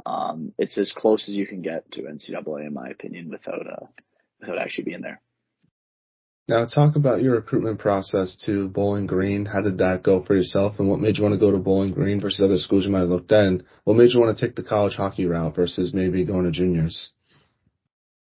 Um, 0.05 0.53
it's 0.57 0.77
as 0.77 0.93
close 0.95 1.27
as 1.27 1.35
you 1.35 1.45
can 1.45 1.61
get 1.61 1.91
to 1.93 2.03
NCAA 2.03 2.67
in 2.67 2.73
my 2.73 2.89
opinion 2.89 3.29
without 3.29 3.67
uh, 3.67 3.85
without 4.39 4.59
actually 4.59 4.85
being 4.85 5.01
there. 5.01 5.21
Now, 6.49 6.65
talk 6.65 6.95
about 6.95 7.21
your 7.21 7.35
recruitment 7.35 7.79
process 7.79 8.37
to 8.45 8.69
Bowling 8.69 9.05
Green. 9.05 9.45
How 9.45 9.61
did 9.61 9.79
that 9.79 10.01
go 10.01 10.23
for 10.23 10.33
yourself, 10.33 10.79
and 10.79 10.89
what 10.89 11.01
made 11.01 11.17
you 11.17 11.23
want 11.23 11.33
to 11.33 11.39
go 11.39 11.51
to 11.51 11.57
Bowling 11.57 11.91
Green 11.91 12.21
versus 12.21 12.39
other 12.39 12.57
schools 12.57 12.85
you 12.85 12.91
might 12.91 13.01
have 13.01 13.09
looked 13.09 13.33
at, 13.33 13.43
and 13.43 13.63
what 13.83 13.97
made 13.97 14.11
you 14.13 14.21
want 14.21 14.37
to 14.37 14.45
take 14.45 14.55
the 14.55 14.63
college 14.63 14.95
hockey 14.95 15.25
route 15.25 15.55
versus 15.55 15.93
maybe 15.93 16.23
going 16.23 16.45
to 16.45 16.51
juniors? 16.51 17.11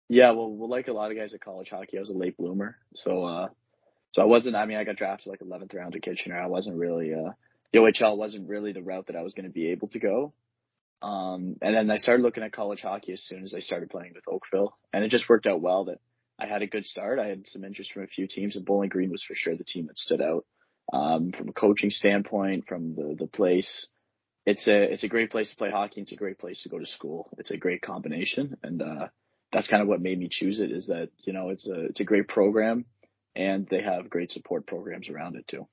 Yeah, 0.07 0.31
well, 0.31 0.69
like 0.69 0.87
a 0.87 0.93
lot 0.93 1.09
of 1.09 1.17
guys 1.17 1.33
at 1.33 1.41
college 1.41 1.69
hockey, 1.69 1.97
I 1.97 2.01
was 2.01 2.09
a 2.09 2.13
late 2.13 2.37
bloomer, 2.37 2.77
so 2.93 3.23
uh, 3.23 3.47
so 4.11 4.21
I 4.21 4.25
wasn't. 4.25 4.55
I 4.55 4.67
mean, 4.67 4.77
I 4.77 4.83
got 4.83 4.97
drafted 4.97 5.31
like 5.31 5.39
11th 5.39 5.73
round 5.73 5.93
to 5.93 5.99
Kitchener. 5.99 6.39
I 6.39 6.45
wasn't 6.45 6.75
really 6.75 7.15
uh, 7.15 7.31
the 7.73 7.79
OHL 7.79 8.17
wasn't 8.17 8.47
really 8.47 8.71
the 8.71 8.83
route 8.83 9.07
that 9.07 9.15
I 9.15 9.23
was 9.23 9.33
going 9.33 9.45
to 9.45 9.51
be 9.51 9.69
able 9.71 9.87
to 9.87 9.99
go. 9.99 10.33
Um, 11.01 11.55
and 11.61 11.75
then 11.75 11.89
I 11.89 11.97
started 11.97 12.21
looking 12.21 12.43
at 12.43 12.51
college 12.51 12.81
hockey 12.81 13.13
as 13.13 13.23
soon 13.23 13.45
as 13.45 13.55
I 13.55 13.61
started 13.61 13.89
playing 13.89 14.11
with 14.13 14.25
Oakville, 14.27 14.77
and 14.93 15.03
it 15.03 15.09
just 15.09 15.27
worked 15.27 15.47
out 15.47 15.59
well 15.59 15.85
that 15.85 15.97
I 16.41 16.47
had 16.47 16.63
a 16.63 16.67
good 16.67 16.85
start. 16.85 17.19
I 17.19 17.27
had 17.27 17.47
some 17.47 17.63
interest 17.63 17.91
from 17.93 18.03
a 18.03 18.07
few 18.07 18.25
teams, 18.27 18.55
and 18.55 18.65
Bowling 18.65 18.89
Green 18.89 19.11
was 19.11 19.23
for 19.23 19.35
sure 19.35 19.55
the 19.55 19.63
team 19.63 19.85
that 19.87 19.97
stood 19.97 20.21
out 20.21 20.43
um, 20.91 21.31
from 21.37 21.49
a 21.49 21.53
coaching 21.53 21.91
standpoint, 21.91 22.65
from 22.67 22.95
the 22.95 23.15
the 23.17 23.27
place. 23.27 23.87
It's 24.47 24.67
a 24.67 24.91
it's 24.91 25.03
a 25.03 25.07
great 25.07 25.29
place 25.29 25.51
to 25.51 25.55
play 25.55 25.69
hockey. 25.69 26.01
It's 26.01 26.11
a 26.11 26.15
great 26.15 26.39
place 26.39 26.63
to 26.63 26.69
go 26.69 26.79
to 26.79 26.85
school. 26.87 27.29
It's 27.37 27.51
a 27.51 27.57
great 27.57 27.83
combination, 27.83 28.57
and 28.63 28.81
uh, 28.81 29.07
that's 29.53 29.67
kind 29.67 29.83
of 29.83 29.87
what 29.87 30.01
made 30.01 30.17
me 30.17 30.29
choose 30.31 30.59
it. 30.59 30.71
Is 30.71 30.87
that 30.87 31.09
you 31.19 31.31
know 31.31 31.49
it's 31.49 31.67
a 31.69 31.85
it's 31.85 31.99
a 31.99 32.05
great 32.05 32.27
program, 32.27 32.85
and 33.35 33.67
they 33.69 33.83
have 33.83 34.09
great 34.09 34.31
support 34.31 34.65
programs 34.65 35.09
around 35.09 35.35
it 35.35 35.47
too. 35.47 35.67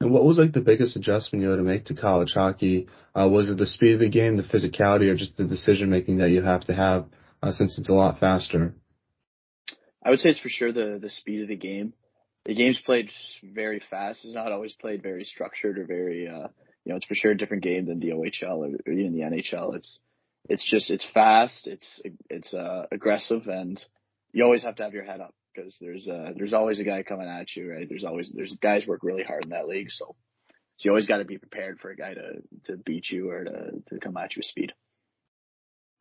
And 0.00 0.12
what 0.12 0.24
was 0.24 0.38
like 0.38 0.52
the 0.52 0.60
biggest 0.60 0.94
adjustment 0.94 1.42
you 1.42 1.50
had 1.50 1.56
to 1.56 1.62
make 1.62 1.86
to 1.86 1.94
college 1.94 2.32
hockey? 2.32 2.86
Uh, 3.12 3.28
was 3.28 3.50
it 3.50 3.58
the 3.58 3.66
speed 3.66 3.94
of 3.94 4.00
the 4.00 4.08
game, 4.08 4.36
the 4.36 4.44
physicality, 4.44 5.10
or 5.10 5.16
just 5.16 5.36
the 5.36 5.48
decision 5.48 5.90
making 5.90 6.18
that 6.18 6.30
you 6.30 6.42
have 6.42 6.62
to 6.66 6.74
have 6.74 7.06
uh, 7.42 7.50
since 7.50 7.76
it's 7.76 7.88
a 7.88 7.92
lot 7.92 8.20
faster? 8.20 8.74
I 10.08 10.10
would 10.10 10.20
say 10.20 10.30
it's 10.30 10.38
for 10.38 10.48
sure 10.48 10.72
the 10.72 10.98
the 10.98 11.10
speed 11.10 11.42
of 11.42 11.48
the 11.48 11.56
game. 11.56 11.92
The 12.46 12.54
game's 12.54 12.80
played 12.80 13.10
very 13.42 13.82
fast. 13.90 14.24
It's 14.24 14.32
not 14.32 14.52
always 14.52 14.72
played 14.72 15.02
very 15.02 15.22
structured 15.22 15.78
or 15.78 15.84
very 15.84 16.26
uh 16.26 16.48
you 16.86 16.92
know, 16.92 16.96
it's 16.96 17.04
for 17.04 17.14
sure 17.14 17.32
a 17.32 17.36
different 17.36 17.62
game 17.62 17.84
than 17.84 18.00
the 18.00 18.12
OHL 18.12 18.56
or, 18.56 18.70
or 18.86 18.92
even 18.94 19.12
the 19.12 19.20
NHL. 19.20 19.76
It's 19.76 19.98
it's 20.48 20.64
just 20.64 20.90
it's 20.90 21.06
fast, 21.12 21.66
it's 21.66 22.00
it's 22.30 22.54
uh 22.54 22.86
aggressive 22.90 23.48
and 23.48 23.78
you 24.32 24.44
always 24.44 24.62
have 24.62 24.76
to 24.76 24.82
have 24.82 24.94
your 24.94 25.04
head 25.04 25.20
up 25.20 25.34
because 25.54 25.76
there's 25.78 26.08
uh 26.08 26.30
there's 26.34 26.54
always 26.54 26.80
a 26.80 26.84
guy 26.84 27.02
coming 27.02 27.28
at 27.28 27.54
you, 27.54 27.70
right? 27.70 27.86
There's 27.86 28.04
always 28.04 28.32
there's 28.34 28.56
guys 28.62 28.86
work 28.86 29.00
really 29.02 29.24
hard 29.24 29.44
in 29.44 29.50
that 29.50 29.68
league, 29.68 29.90
so 29.90 30.16
so 30.78 30.86
you 30.86 30.90
always 30.90 31.06
got 31.06 31.18
to 31.18 31.26
be 31.26 31.36
prepared 31.36 31.80
for 31.80 31.90
a 31.90 31.96
guy 31.96 32.14
to 32.14 32.40
to 32.64 32.78
beat 32.78 33.10
you 33.10 33.30
or 33.30 33.44
to 33.44 33.72
to 33.88 34.00
come 34.00 34.16
at 34.16 34.34
you 34.34 34.40
with 34.40 34.46
speed. 34.46 34.72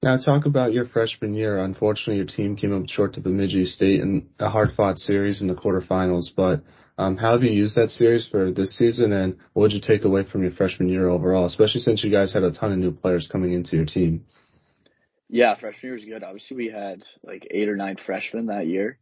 Now 0.03 0.15
talk 0.17 0.45
about 0.45 0.73
your 0.73 0.85
freshman 0.85 1.33
year. 1.33 1.57
Unfortunately, 1.57 2.17
your 2.17 2.27
team 2.27 2.55
came 2.55 2.71
up 2.71 2.87
short 2.87 3.13
to 3.13 3.21
Bemidji 3.21 3.65
State 3.65 3.99
in 3.99 4.29
a 4.37 4.47
hard-fought 4.47 4.99
series 4.99 5.41
in 5.41 5.47
the 5.47 5.55
quarterfinals. 5.55 6.27
But 6.35 6.63
um, 6.99 7.17
how 7.17 7.31
have 7.31 7.43
you 7.43 7.49
used 7.49 7.75
that 7.77 7.89
series 7.89 8.27
for 8.27 8.51
this 8.51 8.77
season, 8.77 9.11
and 9.11 9.37
what 9.53 9.69
did 9.69 9.75
you 9.75 9.81
take 9.81 10.05
away 10.05 10.23
from 10.23 10.43
your 10.43 10.51
freshman 10.51 10.89
year 10.89 11.07
overall, 11.07 11.47
especially 11.47 11.81
since 11.81 12.03
you 12.03 12.11
guys 12.11 12.31
had 12.31 12.43
a 12.43 12.51
ton 12.51 12.73
of 12.73 12.77
new 12.77 12.91
players 12.91 13.27
coming 13.31 13.53
into 13.53 13.75
your 13.75 13.85
team? 13.85 14.25
Yeah, 15.29 15.55
freshman 15.55 15.81
year 15.81 15.93
was 15.93 16.05
good. 16.05 16.23
Obviously, 16.23 16.57
we 16.57 16.67
had 16.67 17.01
like 17.23 17.47
eight 17.49 17.67
or 17.67 17.75
nine 17.75 17.97
freshmen 18.05 18.45
that 18.47 18.67
year. 18.67 18.99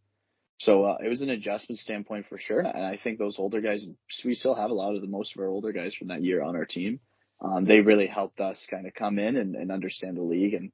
So 0.59 0.85
uh, 0.85 0.97
it 1.03 1.09
was 1.09 1.21
an 1.21 1.29
adjustment 1.29 1.79
standpoint 1.79 2.27
for 2.29 2.39
sure, 2.39 2.61
and 2.61 2.85
I 2.85 2.97
think 3.03 3.19
those 3.19 3.35
older 3.37 3.59
guys. 3.59 3.85
We 4.23 4.33
still 4.33 4.55
have 4.55 4.69
a 4.69 4.73
lot 4.73 4.95
of 4.95 5.01
the 5.01 5.07
most 5.09 5.35
of 5.35 5.41
our 5.41 5.49
older 5.49 5.73
guys 5.73 5.93
from 5.93 6.07
that 6.07 6.23
year 6.23 6.41
on 6.41 6.55
our 6.55 6.65
team. 6.65 7.01
Um, 7.41 7.65
they 7.65 7.81
really 7.81 8.07
helped 8.07 8.39
us 8.39 8.65
kind 8.71 8.87
of 8.87 8.93
come 8.93 9.19
in 9.19 9.35
and, 9.35 9.55
and 9.55 9.69
understand 9.69 10.15
the 10.15 10.21
league 10.21 10.53
and 10.53 10.71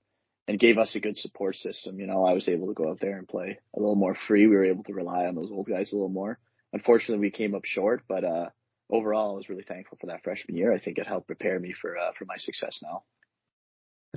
and 0.48 0.60
gave 0.60 0.77
us 0.77 0.95
a 0.95 1.00
good 1.00 1.17
support 1.17 1.55
system. 1.55 2.00
You 2.00 2.07
know, 2.07 2.25
I 2.25 2.33
was 2.33 2.48
able 2.48 2.67
to 2.67 2.74
go 2.74 2.89
out 2.89 3.00
there 3.00 3.17
and 3.17 3.27
play 3.27 3.60
a 3.75 3.79
little 3.79 3.95
more 3.95 4.15
free. 4.27 4.48
We 4.48 4.55
were 4.55 4.65
able 4.65 4.83
to 4.83 4.93
rely 4.93 5.25
on 5.25 5.36
those 5.36 5.51
old 5.51 5.67
guys 5.67 5.91
a 5.91 5.95
little 5.95 6.10
more. 6.10 6.39
Unfortunately, 6.74 7.19
we 7.19 7.31
came 7.31 7.53
up 7.55 7.65
short, 7.65 8.03
but 8.07 8.24
uh, 8.24 8.50
overall, 8.89 9.33
I 9.33 9.36
was 9.36 9.50
really 9.50 9.65
thankful 9.67 9.98
for 10.00 10.07
that 10.07 10.24
freshman 10.24 10.57
year. 10.57 10.74
I 10.74 10.79
think 10.79 10.98
it 10.98 11.07
helped 11.07 11.27
prepare 11.27 11.60
me 11.60 11.74
for 11.79 11.98
uh, 11.98 12.12
for 12.17 12.25
my 12.25 12.38
success 12.38 12.79
now. 12.81 13.03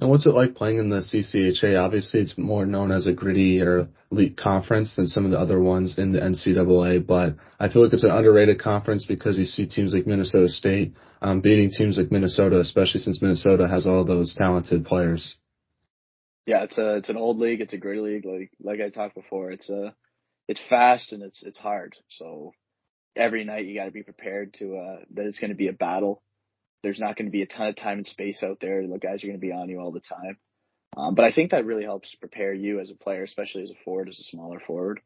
And 0.00 0.10
what's 0.10 0.26
it 0.26 0.34
like 0.34 0.56
playing 0.56 0.78
in 0.78 0.90
the 0.90 1.02
CCHA? 1.02 1.80
Obviously, 1.80 2.20
it's 2.20 2.36
more 2.36 2.66
known 2.66 2.90
as 2.90 3.06
a 3.06 3.12
gritty 3.12 3.62
or 3.62 3.88
elite 4.10 4.36
conference 4.36 4.96
than 4.96 5.06
some 5.06 5.24
of 5.24 5.30
the 5.30 5.38
other 5.38 5.60
ones 5.60 5.98
in 5.98 6.10
the 6.10 6.18
NCAA, 6.18 7.06
but 7.06 7.36
I 7.60 7.68
feel 7.68 7.84
like 7.84 7.92
it's 7.92 8.02
an 8.02 8.10
underrated 8.10 8.60
conference 8.60 9.04
because 9.04 9.38
you 9.38 9.44
see 9.44 9.66
teams 9.66 9.94
like 9.94 10.06
Minnesota 10.06 10.48
State 10.48 10.94
um, 11.22 11.40
beating 11.40 11.70
teams 11.70 11.96
like 11.96 12.10
Minnesota, 12.10 12.58
especially 12.58 13.00
since 13.00 13.22
Minnesota 13.22 13.68
has 13.68 13.86
all 13.86 14.04
those 14.04 14.34
talented 14.34 14.84
players. 14.84 15.36
Yeah, 16.46 16.64
it's 16.64 16.78
a 16.78 16.96
it's 16.96 17.08
an 17.08 17.16
old 17.16 17.38
league. 17.38 17.60
It's 17.60 17.72
a 17.72 17.78
great 17.78 18.00
league. 18.00 18.24
Like 18.26 18.50
like 18.60 18.80
I 18.80 18.90
talked 18.90 19.14
before, 19.14 19.50
it's 19.50 19.68
a 19.68 19.94
it's 20.48 20.60
fast 20.68 21.12
and 21.12 21.22
it's 21.22 21.42
it's 21.42 21.58
hard. 21.58 21.94
So 22.10 22.52
every 23.16 23.44
night 23.44 23.66
you 23.66 23.74
got 23.74 23.86
to 23.86 23.90
be 23.90 24.02
prepared 24.02 24.54
to 24.58 24.76
uh, 24.76 24.96
that 25.14 25.26
it's 25.26 25.38
going 25.38 25.50
to 25.50 25.56
be 25.56 25.68
a 25.68 25.72
battle 25.72 26.22
there's 26.84 27.00
not 27.00 27.16
going 27.16 27.26
to 27.26 27.32
be 27.32 27.42
a 27.42 27.46
ton 27.46 27.66
of 27.66 27.76
time 27.76 27.98
and 27.98 28.06
space 28.06 28.42
out 28.42 28.58
there. 28.60 28.86
The 28.86 28.98
guys 28.98 29.24
are 29.24 29.26
going 29.26 29.40
to 29.40 29.46
be 29.46 29.52
on 29.52 29.68
you 29.68 29.80
all 29.80 29.90
the 29.90 30.00
time. 30.00 30.36
Um, 30.96 31.14
but 31.16 31.24
I 31.24 31.32
think 31.32 31.50
that 31.50 31.64
really 31.64 31.82
helps 31.82 32.14
prepare 32.14 32.54
you 32.54 32.78
as 32.78 32.90
a 32.90 32.94
player, 32.94 33.24
especially 33.24 33.64
as 33.64 33.70
a 33.70 33.84
forward, 33.84 34.08
as 34.08 34.20
a 34.20 34.24
smaller 34.24 34.60
forward. 34.60 35.00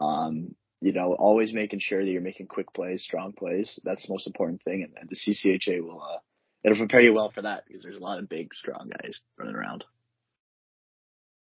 Um, 0.00 0.54
you 0.80 0.92
know, 0.92 1.12
always 1.12 1.52
making 1.52 1.80
sure 1.80 2.02
that 2.02 2.10
you're 2.10 2.22
making 2.22 2.46
quick 2.46 2.72
plays, 2.72 3.02
strong 3.02 3.32
plays. 3.32 3.78
That's 3.84 4.06
the 4.06 4.12
most 4.12 4.26
important 4.26 4.62
thing. 4.62 4.84
And, 4.84 4.96
and 4.98 5.10
the 5.10 5.16
CCHA 5.16 5.82
will, 5.82 6.00
uh, 6.00 6.18
it'll 6.62 6.78
prepare 6.78 7.00
you 7.00 7.12
well 7.12 7.30
for 7.30 7.42
that 7.42 7.64
because 7.66 7.82
there's 7.82 7.96
a 7.96 8.00
lot 8.00 8.20
of 8.20 8.28
big, 8.28 8.54
strong 8.54 8.90
guys 8.90 9.18
running 9.36 9.56
around. 9.56 9.84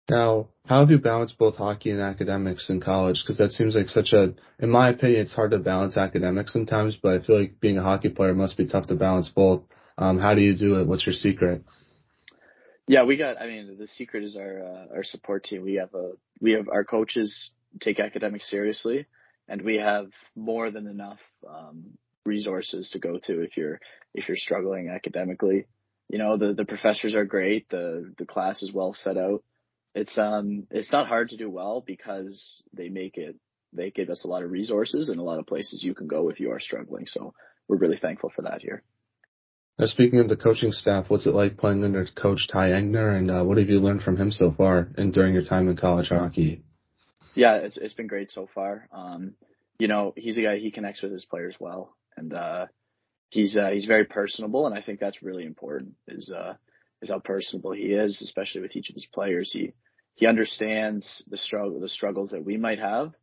Now, 0.10 0.50
how 0.66 0.82
have 0.82 0.92
you 0.92 0.98
balanced 0.98 1.38
both 1.38 1.56
hockey 1.56 1.92
and 1.92 2.02
academics 2.02 2.70
in 2.70 2.82
college? 2.82 3.24
Because 3.24 3.38
that 3.38 3.52
seems 3.52 3.76
like 3.76 3.88
such 3.88 4.14
a, 4.14 4.34
in 4.60 4.70
my 4.70 4.90
opinion, 4.90 5.22
it's 5.22 5.34
hard 5.34 5.52
to 5.52 5.60
balance 5.60 5.98
academics 5.98 6.54
sometimes, 6.54 6.98
but 7.02 7.16
I 7.16 7.26
feel 7.26 7.40
like 7.40 7.60
being 7.60 7.78
a 7.78 7.84
hockey 7.84 8.10
player 8.10 8.34
must 8.34 8.58
be 8.58 8.68
tough 8.68 8.88
to 8.88 8.96
balance 8.96 9.30
both. 9.30 9.64
Um, 9.98 10.20
how 10.20 10.34
do 10.34 10.42
you 10.42 10.56
do 10.58 10.80
it? 10.80 10.88
What's 10.88 11.06
your 11.06 11.14
secret? 11.14 11.64
Yeah, 12.88 13.04
we 13.04 13.16
got. 13.16 13.40
I 13.40 13.48
mean, 13.48 13.78
the 13.78 13.88
secret 13.88 14.24
is 14.24 14.36
our 14.36 14.64
uh, 14.64 14.96
our 14.96 15.04
support 15.04 15.44
team. 15.44 15.62
We 15.62 15.76
have 15.76 15.94
a 15.94 16.12
we 16.40 16.54
have 16.54 16.68
our 16.68 16.84
coaches 16.84 17.52
take 17.80 18.00
academics 18.00 18.50
seriously, 18.50 19.06
and 19.48 19.62
we 19.62 19.78
have 19.78 20.08
more 20.36 20.72
than 20.72 20.88
enough 20.88 21.20
um, 21.48 21.98
resources 22.26 22.90
to 22.90 23.00
go 23.00 23.20
to 23.28 23.42
if 23.44 23.56
you're 23.56 23.80
if 24.14 24.28
you're 24.28 24.38
struggling 24.38 24.90
academically. 24.90 25.68
You 26.10 26.18
know, 26.18 26.38
the 26.38 26.54
the 26.54 26.66
professors 26.66 27.16
are 27.16 27.24
great. 27.24 27.70
The 27.70 28.14
the 28.18 28.26
class 28.26 28.62
is 28.62 28.74
well 28.74 28.94
set 28.94 29.18
out. 29.18 29.44
It's 29.94 30.18
um 30.18 30.68
it's 30.72 30.92
not 30.92 31.08
hard 31.08 31.30
to 31.30 31.38
do 31.38 31.50
well 31.50 31.84
because 31.86 32.64
they 32.74 32.90
make 32.90 33.18
it 33.18 33.36
they 33.74 33.92
give 33.92 34.10
us 34.10 34.24
a 34.24 34.28
lot 34.28 34.44
of 34.44 34.52
resources 34.52 35.10
and 35.10 35.20
a 35.20 35.24
lot 35.24 35.40
of 35.40 35.48
places 35.48 35.84
you 35.84 35.94
can 35.94 36.08
go 36.08 36.30
if 36.30 36.40
you 36.40 36.52
are 36.52 36.60
struggling. 36.60 37.06
So 37.08 37.34
we're 37.68 37.78
really 37.78 37.98
thankful 37.98 38.32
for 38.36 38.44
that 38.44 38.62
here. 38.62 38.84
Now, 39.80 39.86
speaking 39.88 40.20
of 40.20 40.28
the 40.30 40.38
coaching 40.38 40.74
staff, 40.74 41.10
what's 41.10 41.26
it 41.26 41.34
like 41.34 41.58
playing 41.58 41.84
under 41.84 42.06
Coach 42.06 42.48
Ty 42.52 42.70
Eigner, 42.70 43.18
and 43.18 43.32
uh, 43.32 43.44
what 43.44 43.58
have 43.58 43.70
you 43.70 43.80
learned 43.80 44.04
from 44.04 44.18
him 44.18 44.32
so 44.32 44.52
far 44.52 44.90
and 44.98 45.14
during 45.14 45.34
your 45.34 45.44
time 45.44 45.68
in 45.70 45.78
college 45.78 46.10
hockey? 46.10 46.64
Yeah, 47.34 47.56
it's 47.56 47.78
it's 47.78 47.94
been 47.94 48.08
great 48.08 48.30
so 48.32 48.48
far. 48.54 48.88
Um, 48.92 49.34
you 49.80 49.88
know, 49.88 50.14
he's 50.16 50.38
a 50.38 50.42
guy 50.42 50.58
he 50.58 50.72
connects 50.72 51.02
with 51.02 51.12
his 51.12 51.26
players 51.26 51.56
well, 51.60 51.96
and 52.16 52.34
uh, 52.34 52.68
he's 53.30 53.58
uh, 53.58 53.70
he's 53.72 53.86
very 53.86 54.06
personable, 54.06 54.68
and 54.68 54.78
I 54.78 54.82
think 54.82 55.00
that's 55.00 55.24
really 55.24 55.46
important. 55.46 55.94
Is 56.08 56.32
uh, 56.32 56.54
is 57.02 57.10
how 57.10 57.20
personable 57.20 57.72
he 57.72 57.94
is, 57.94 58.22
especially 58.22 58.62
with 58.62 58.76
each 58.76 58.90
of 58.90 58.96
his 58.96 59.08
players. 59.12 59.52
He 59.52 59.74
he 60.16 60.28
understands 60.28 61.24
the 61.28 61.38
struggle 61.38 61.80
the 61.80 61.90
struggles 61.90 62.32
that 62.32 62.44
we 62.44 62.58
might 62.58 62.80
have, 62.80 63.14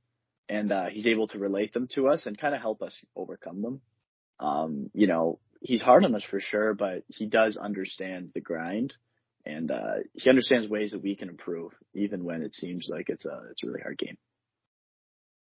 and 0.48 0.72
uh, 0.72 0.86
he's 0.86 1.06
able 1.06 1.28
to 1.28 1.38
relate 1.38 1.72
them 1.72 1.88
to 1.94 2.08
us 2.08 2.26
and 2.26 2.38
kind 2.38 2.54
of 2.54 2.60
help 2.60 2.82
us 2.82 2.96
overcome 3.14 3.62
them. 3.62 3.80
Um, 4.40 4.90
you 4.94 5.06
know, 5.06 5.38
he's 5.60 5.82
hard 5.82 6.04
on 6.04 6.14
us 6.14 6.24
for 6.24 6.40
sure, 6.40 6.74
but 6.74 7.04
he 7.08 7.26
does 7.26 7.56
understand 7.56 8.30
the 8.34 8.40
grind 8.40 8.94
and 9.48 9.70
uh, 9.70 9.94
he 10.12 10.28
understands 10.28 10.68
ways 10.68 10.92
that 10.92 11.02
we 11.02 11.16
can 11.16 11.28
improve, 11.28 11.72
even 11.94 12.24
when 12.24 12.42
it 12.42 12.54
seems 12.54 12.88
like 12.92 13.08
it's 13.08 13.24
a 13.24 13.42
it's 13.50 13.64
a 13.64 13.66
really 13.66 13.80
hard 13.80 13.98
game. 13.98 14.18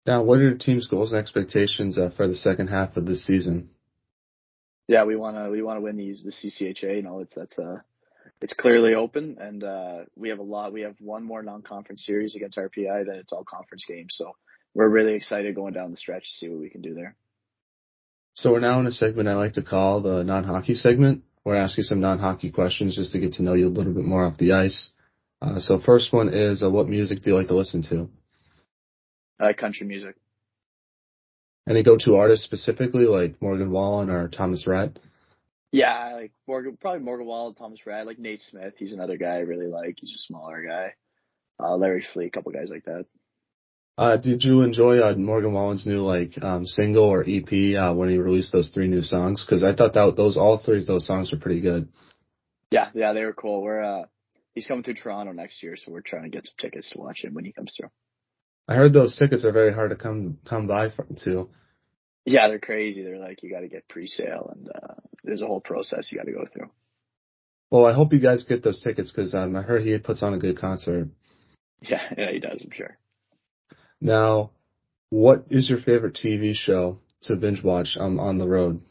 Now, 0.06 0.24
what 0.24 0.40
are 0.40 0.44
your 0.44 0.58
team's 0.58 0.88
goals 0.88 1.12
and 1.12 1.20
expectations 1.20 1.98
uh, 1.98 2.12
for 2.16 2.28
the 2.28 2.36
second 2.36 2.68
half 2.68 2.98
of 2.98 3.06
this 3.06 3.26
season? 3.26 3.70
Yeah, 4.88 5.04
we 5.04 5.16
want 5.16 5.38
to 5.38 5.50
we 5.50 5.62
want 5.62 5.78
to 5.78 5.82
win 5.82 5.98
these 5.98 6.24
the 6.24 6.32
CCHA. 6.32 6.98
You 6.98 7.02
know, 7.02 7.20
it's 7.20 7.34
that's 7.36 7.58
uh 7.58 7.80
it's 8.42 8.54
clearly 8.54 8.94
open, 8.94 9.38
and 9.40 9.64
uh, 9.64 9.98
we 10.16 10.30
have 10.30 10.40
a 10.40 10.44
lot. 10.44 10.72
We 10.72 10.82
have 10.82 10.96
one 11.00 11.24
more 11.24 11.44
non-conference 11.44 12.06
series 12.06 12.36
against 12.36 12.58
RPI, 12.58 13.06
then 13.06 13.16
it's 13.16 13.34
all 13.34 13.44
conference 13.44 13.86
games. 13.88 14.16
So 14.18 14.34
we're 14.74 14.88
really 14.88 15.14
excited 15.14 15.56
going 15.56 15.74
down 15.74 15.92
the 15.92 15.98
stretch 15.98 16.24
to 16.24 16.32
see 16.32 16.50
what 16.50 16.60
we 16.60 16.70
can 16.70 16.82
do 16.82 16.94
there. 16.94 17.16
So 18.36 18.52
we're 18.52 18.62
now 18.62 18.80
in 18.80 18.86
a 18.86 18.92
segment 18.92 19.28
I 19.28 19.34
like 19.34 19.54
to 19.54 19.64
call 19.64 20.02
the 20.02 20.24
non-hockey 20.24 20.76
segment. 20.76 21.24
We're 21.44 21.56
asking 21.56 21.86
some 21.86 22.00
non-hockey 22.00 22.52
questions 22.52 22.96
just 22.96 23.12
to 23.12 23.20
get 23.20 23.34
to 23.34 23.44
know 23.44 23.54
you 23.54 23.68
a 23.68 23.70
little 23.70 23.94
bit 23.94 24.06
more 24.06 24.24
off 24.26 24.38
the 24.38 24.54
ice. 24.54 24.92
Uh, 25.42 25.60
so 25.60 25.80
first 25.80 26.14
one 26.14 26.30
is, 26.34 26.64
uh, 26.64 26.70
what 26.70 26.88
music 26.88 27.22
do 27.22 27.32
you 27.32 27.36
like 27.36 27.48
to 27.48 27.56
listen 27.56 27.82
to? 27.84 28.10
Uh, 29.40 29.54
country 29.58 29.88
music. 29.88 30.16
Any 31.68 31.84
go-to 31.84 32.16
artists 32.16 32.46
specifically, 32.46 33.06
like 33.06 33.42
Morgan 33.42 33.72
Wallen 33.72 34.10
or 34.10 34.28
Thomas 34.28 34.66
Rhett? 34.66 35.00
Yeah, 35.72 36.14
like 36.16 36.32
Morgan, 36.48 36.78
probably 36.80 37.02
Morgan 37.02 37.28
Wallen, 37.28 37.54
Thomas 37.54 37.86
Rhett, 37.86 38.08
like 38.08 38.18
Nate 38.18 38.42
Smith. 38.42 38.74
He's 38.78 38.94
another 38.94 39.18
guy 39.18 39.36
I 39.36 39.40
really 39.40 39.68
like. 39.68 39.98
He's 40.00 40.16
a 40.16 40.26
smaller 40.28 40.64
guy. 40.68 40.94
Uh, 41.60 41.76
Larry 41.76 42.06
Fleet, 42.14 42.28
a 42.28 42.32
couple 42.32 42.52
guys 42.52 42.70
like 42.70 42.86
that. 42.86 43.06
Uh, 43.98 44.16
did 44.16 44.44
you 44.44 44.62
enjoy 44.62 45.00
uh, 45.00 45.14
Morgan 45.16 45.52
Wallen's 45.54 45.86
new 45.86 46.02
like 46.02 46.42
um, 46.42 46.66
single 46.66 47.04
or 47.04 47.26
EP 47.28 47.76
uh, 47.76 47.94
when 47.94 48.10
he 48.10 48.18
released 48.18 48.52
those 48.54 48.70
three 48.70 48.88
new 48.88 49.02
songs? 49.02 49.46
Because 49.46 49.62
I 49.62 49.76
thought 49.76 49.94
that 49.94 50.16
those 50.16 50.38
all 50.38 50.58
three 50.58 50.80
of 50.80 50.88
those 50.88 51.06
songs 51.06 51.32
were 51.32 51.38
pretty 51.38 51.60
good. 51.60 51.90
Yeah, 52.72 52.90
yeah, 52.96 53.14
they 53.14 53.26
were 53.26 53.34
cool. 53.34 53.62
We're 53.62 53.84
uh, 53.84 54.06
he's 54.56 54.68
coming 54.68 54.84
through 54.84 54.94
Toronto 54.96 55.34
next 55.34 55.62
year, 55.62 55.76
so 55.76 55.92
we're 55.92 56.02
trying 56.02 56.24
to 56.24 56.30
get 56.30 56.46
some 56.46 56.56
tickets 56.60 56.90
to 56.92 56.98
watch 56.98 57.24
him 57.24 57.34
when 57.34 57.44
he 57.44 57.52
comes 57.52 57.74
through. 57.78 57.90
I 58.70 58.76
heard 58.76 58.94
those 58.94 59.18
tickets 59.18 59.44
are 59.44 59.52
very 59.52 59.74
hard 59.74 59.90
to 59.90 59.98
come 59.98 60.38
come 60.48 60.66
by 60.66 60.92
too. 61.22 61.50
Yeah, 62.26 62.48
they're 62.48 62.60
crazy. 62.60 63.04
They're 63.04 63.18
like 63.18 63.42
you 63.44 63.50
got 63.50 63.62
to 63.62 63.68
get 63.68 63.88
pre-sale, 63.88 64.54
and 64.56 64.70
uh, 64.70 64.96
there's 65.24 65.42
a 65.42 65.48
whole 65.48 65.62
process 65.62 66.12
you 66.12 66.18
got 66.18 66.26
to 66.26 66.34
go 66.34 66.46
through. 66.52 66.70
Well, 67.72 67.86
I 67.86 67.94
hope 67.94 68.14
you 68.14 68.20
guys 68.20 68.44
get 68.46 68.64
those 68.64 68.82
tickets 68.82 69.12
because 69.12 69.36
um, 69.36 69.56
I 69.56 69.62
heard 69.62 69.84
he 69.84 69.98
puts 70.00 70.24
on 70.24 70.34
a 70.34 70.40
good 70.40 70.58
concert. 70.58 71.10
Yeah, 71.82 72.02
yeah, 72.18 72.32
he 72.34 72.40
does. 72.40 72.62
I'm 72.62 72.72
sure. 72.76 72.98
Now, 74.02 74.52
what 75.12 75.46
is 75.50 75.70
your 75.70 75.80
favorite 75.80 76.14
TV 76.14 76.54
show 76.54 77.00
to 77.22 77.38
binge 77.38 77.64
watch 77.64 77.96
um, 77.98 78.20
on 78.20 78.38
the 78.38 78.50
road? 78.50 78.82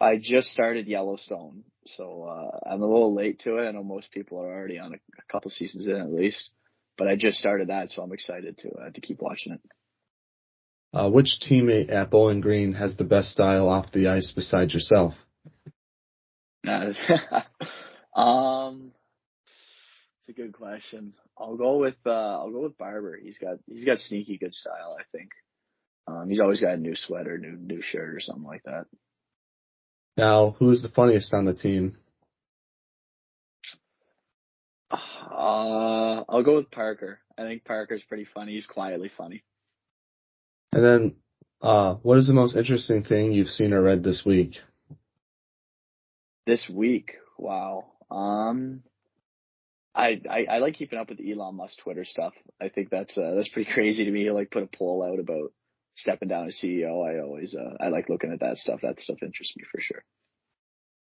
I 0.00 0.16
just 0.16 0.48
started 0.48 0.86
Yellowstone, 0.86 1.64
so 1.86 2.24
uh, 2.24 2.70
I'm 2.70 2.80
a 2.80 2.86
little 2.86 3.14
late 3.14 3.40
to 3.40 3.58
it. 3.58 3.68
I 3.68 3.72
know 3.72 3.82
most 3.82 4.10
people 4.12 4.38
are 4.38 4.50
already 4.50 4.78
on 4.78 4.92
a, 4.92 4.96
a 4.96 5.32
couple 5.32 5.50
seasons 5.50 5.86
in 5.86 5.96
at 5.96 6.10
least, 6.10 6.50
but 6.96 7.06
I 7.06 7.16
just 7.16 7.38
started 7.38 7.68
that, 7.68 7.92
so 7.92 8.02
I'm 8.02 8.12
excited 8.12 8.58
to 8.58 8.70
uh, 8.70 8.90
to 8.90 9.00
keep 9.00 9.20
watching 9.20 9.52
it. 9.52 9.60
Uh, 10.96 11.10
which 11.10 11.40
teammate 11.46 11.92
at 11.92 12.08
Bowling 12.08 12.40
Green 12.40 12.72
has 12.72 12.96
the 12.96 13.04
best 13.04 13.30
style 13.30 13.68
off 13.68 13.92
the 13.92 14.08
ice 14.08 14.32
besides 14.34 14.72
yourself? 14.72 15.12
um, 18.16 18.92
it's 20.18 20.30
a 20.30 20.32
good 20.32 20.54
question. 20.54 21.12
I'll 21.36 21.58
go 21.58 21.76
with 21.76 21.96
uh 22.06 22.38
I'll 22.38 22.50
go 22.50 22.62
with 22.62 22.78
Barber. 22.78 23.18
He's 23.22 23.36
got 23.36 23.58
he's 23.66 23.84
got 23.84 23.98
sneaky 23.98 24.38
good 24.38 24.54
style, 24.54 24.96
I 24.98 25.02
think. 25.12 25.32
Um 26.08 26.30
he's 26.30 26.40
always 26.40 26.60
got 26.60 26.74
a 26.74 26.78
new 26.78 26.96
sweater, 26.96 27.36
new 27.36 27.58
new 27.58 27.82
shirt 27.82 28.14
or 28.14 28.20
something 28.20 28.44
like 28.46 28.62
that. 28.64 28.86
Now, 30.16 30.56
who's 30.58 30.80
the 30.80 30.88
funniest 30.88 31.34
on 31.34 31.44
the 31.44 31.52
team? 31.52 31.98
Uh 34.90 34.96
I'll 36.26 36.42
go 36.42 36.56
with 36.56 36.70
Parker. 36.70 37.20
I 37.36 37.42
think 37.42 37.64
Parker's 37.66 38.02
pretty 38.08 38.26
funny. 38.34 38.54
He's 38.54 38.66
quietly 38.66 39.10
funny. 39.14 39.44
And 40.72 40.84
then 40.84 41.14
uh 41.60 41.94
what 42.02 42.18
is 42.18 42.26
the 42.26 42.34
most 42.34 42.56
interesting 42.56 43.02
thing 43.02 43.32
you've 43.32 43.48
seen 43.48 43.72
or 43.72 43.82
read 43.82 44.02
this 44.02 44.24
week? 44.24 44.56
This 46.46 46.68
week. 46.68 47.12
Wow. 47.38 47.84
Um 48.10 48.82
I, 49.96 50.20
I, 50.30 50.46
I 50.50 50.58
like 50.58 50.74
keeping 50.74 50.98
up 50.98 51.08
with 51.08 51.20
Elon 51.26 51.56
Musk 51.56 51.78
Twitter 51.82 52.04
stuff. 52.04 52.34
I 52.60 52.68
think 52.68 52.90
that's 52.90 53.16
uh, 53.16 53.32
that's 53.34 53.48
pretty 53.48 53.70
crazy 53.74 54.04
to 54.04 54.10
me. 54.10 54.24
He 54.24 54.30
like 54.30 54.50
put 54.50 54.62
a 54.62 54.66
poll 54.66 55.02
out 55.02 55.18
about 55.18 55.52
stepping 55.94 56.28
down 56.28 56.48
as 56.48 56.60
CEO. 56.62 57.02
I 57.02 57.20
always 57.20 57.54
uh, 57.54 57.82
I 57.82 57.88
like 57.88 58.08
looking 58.08 58.32
at 58.32 58.40
that 58.40 58.58
stuff. 58.58 58.80
That 58.82 59.00
stuff 59.00 59.18
interests 59.22 59.56
me 59.56 59.64
for 59.72 59.80
sure. 59.80 60.04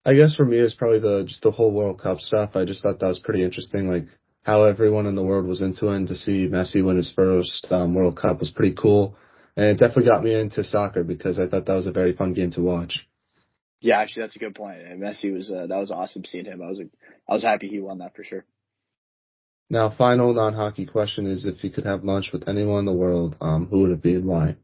I 0.04 0.16
guess 0.16 0.36
for 0.36 0.46
me 0.46 0.58
it's 0.58 0.74
probably 0.74 1.00
the 1.00 1.26
just 1.28 1.44
the 1.44 1.52
whole 1.52 1.72
World 1.72 2.02
Cup 2.02 2.20
stuff. 2.20 2.56
I 2.56 2.66
just 2.66 2.82
thought 2.82 3.00
that 3.00 3.08
was 3.08 3.20
pretty 3.20 3.44
interesting. 3.44 3.88
Like 3.88 4.06
how 4.44 4.64
everyone 4.64 5.06
in 5.06 5.16
the 5.16 5.24
world 5.24 5.46
was 5.46 5.62
into 5.62 5.90
it, 5.90 5.96
and 5.96 6.08
to 6.08 6.16
see 6.16 6.48
Messi 6.48 6.84
win 6.84 6.98
his 6.98 7.14
first 7.14 7.68
um, 7.70 7.94
World 7.94 8.18
Cup 8.18 8.40
was 8.40 8.50
pretty 8.50 8.76
cool. 8.76 9.16
And 9.56 9.66
it 9.66 9.80
definitely 9.80 10.06
got 10.06 10.24
me 10.24 10.34
into 10.34 10.64
soccer 10.64 11.04
because 11.04 11.40
I 11.40 11.48
thought 11.48 11.66
that 11.66 11.76
was 11.76 11.88
a 11.88 11.92
very 11.92 12.16
fun 12.16 12.34
game 12.34 12.52
to 12.52 12.62
watch. 12.62 13.08
Yeah, 13.82 14.00
actually, 14.00 14.24
that's 14.24 14.36
a 14.36 14.40
good 14.40 14.56
point. 14.56 14.80
And 14.82 15.02
Messi 15.02 15.36
was 15.36 15.52
uh, 15.52 15.68
that 15.68 15.78
was 15.78 15.92
awesome 15.92 16.24
seeing 16.24 16.46
him. 16.46 16.62
I 16.62 16.70
was 16.70 16.80
I 17.28 17.34
was 17.34 17.44
happy 17.44 17.68
he 17.68 17.80
won 17.80 17.98
that 17.98 18.16
for 18.16 18.24
sure. 18.24 18.46
Now, 19.70 19.90
final 19.90 20.34
non-hockey 20.34 20.86
question 20.86 21.26
is: 21.26 21.46
If 21.46 21.64
you 21.64 21.72
could 21.72 21.86
have 21.86 22.04
lunch 22.04 22.32
with 22.32 22.48
anyone 22.48 22.80
in 22.80 22.86
the 22.86 22.94
world, 22.94 23.36
um, 23.42 23.68
who 23.68 23.82
would 23.82 23.92
it 23.92 24.02
be 24.02 24.16
and 24.16 24.26
why? 24.26 24.56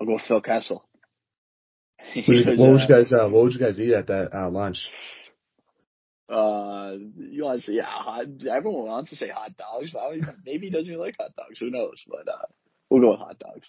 I'll 0.00 0.06
go 0.06 0.14
with 0.14 0.22
Phil 0.28 0.42
Kessel. 0.42 0.84
what 2.14 2.26
would 2.26 2.80
you 2.80 2.88
guys 2.88 3.12
uh, 3.12 3.28
What 3.28 3.44
would 3.44 3.54
you 3.54 3.60
guys 3.60 3.78
eat 3.80 3.94
at 3.94 4.08
that 4.08 4.30
uh, 4.34 4.50
lunch? 4.50 4.90
Uh, 6.28 6.94
you 7.16 7.44
want 7.44 7.60
to 7.60 7.66
say 7.66 7.72
yeah? 7.74 7.84
Hot, 7.86 8.26
everyone 8.50 8.86
wants 8.86 9.10
to 9.10 9.16
say 9.16 9.28
hot 9.28 9.56
dogs. 9.56 9.92
But 9.92 10.36
maybe 10.44 10.66
he 10.66 10.70
doesn't 10.70 10.86
even 10.86 11.00
like 11.00 11.16
hot 11.18 11.34
dogs. 11.36 11.58
Who 11.60 11.70
knows? 11.70 12.02
But 12.08 12.28
uh, 12.28 12.46
we'll 12.92 13.00
go 13.00 13.10
with 13.10 13.20
hot 13.20 13.38
dogs. 13.38 13.68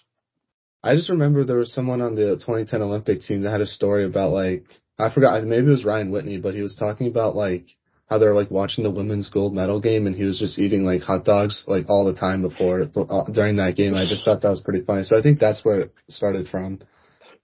I 0.82 0.94
just 0.94 1.08
remember 1.08 1.44
there 1.44 1.56
was 1.56 1.72
someone 1.72 2.02
on 2.02 2.14
the 2.14 2.36
2010 2.36 2.82
Olympic 2.82 3.22
team 3.22 3.42
that 3.42 3.50
had 3.50 3.62
a 3.62 3.66
story 3.66 4.04
about 4.04 4.32
like 4.32 4.64
I 4.98 5.12
forgot 5.12 5.42
maybe 5.44 5.66
it 5.66 5.70
was 5.70 5.84
Ryan 5.84 6.10
Whitney, 6.10 6.36
but 6.38 6.54
he 6.54 6.60
was 6.60 6.76
talking 6.76 7.08
about 7.08 7.34
like 7.34 7.66
how 8.06 8.18
they're 8.18 8.34
like 8.34 8.50
watching 8.50 8.84
the 8.84 8.90
women's 8.90 9.30
gold 9.30 9.54
medal 9.54 9.80
game 9.80 10.06
and 10.06 10.14
he 10.14 10.24
was 10.24 10.38
just 10.38 10.58
eating 10.58 10.84
like 10.84 11.00
hot 11.00 11.24
dogs 11.24 11.64
like 11.66 11.88
all 11.88 12.04
the 12.04 12.14
time 12.14 12.42
before 12.42 12.82
uh, 12.82 13.24
during 13.32 13.56
that 13.56 13.76
game. 13.76 13.94
I 13.94 14.06
just 14.06 14.26
thought 14.26 14.42
that 14.42 14.50
was 14.50 14.60
pretty 14.60 14.84
funny. 14.84 15.04
So 15.04 15.18
I 15.18 15.22
think 15.22 15.40
that's 15.40 15.64
where 15.64 15.80
it 15.80 15.94
started 16.10 16.48
from. 16.48 16.80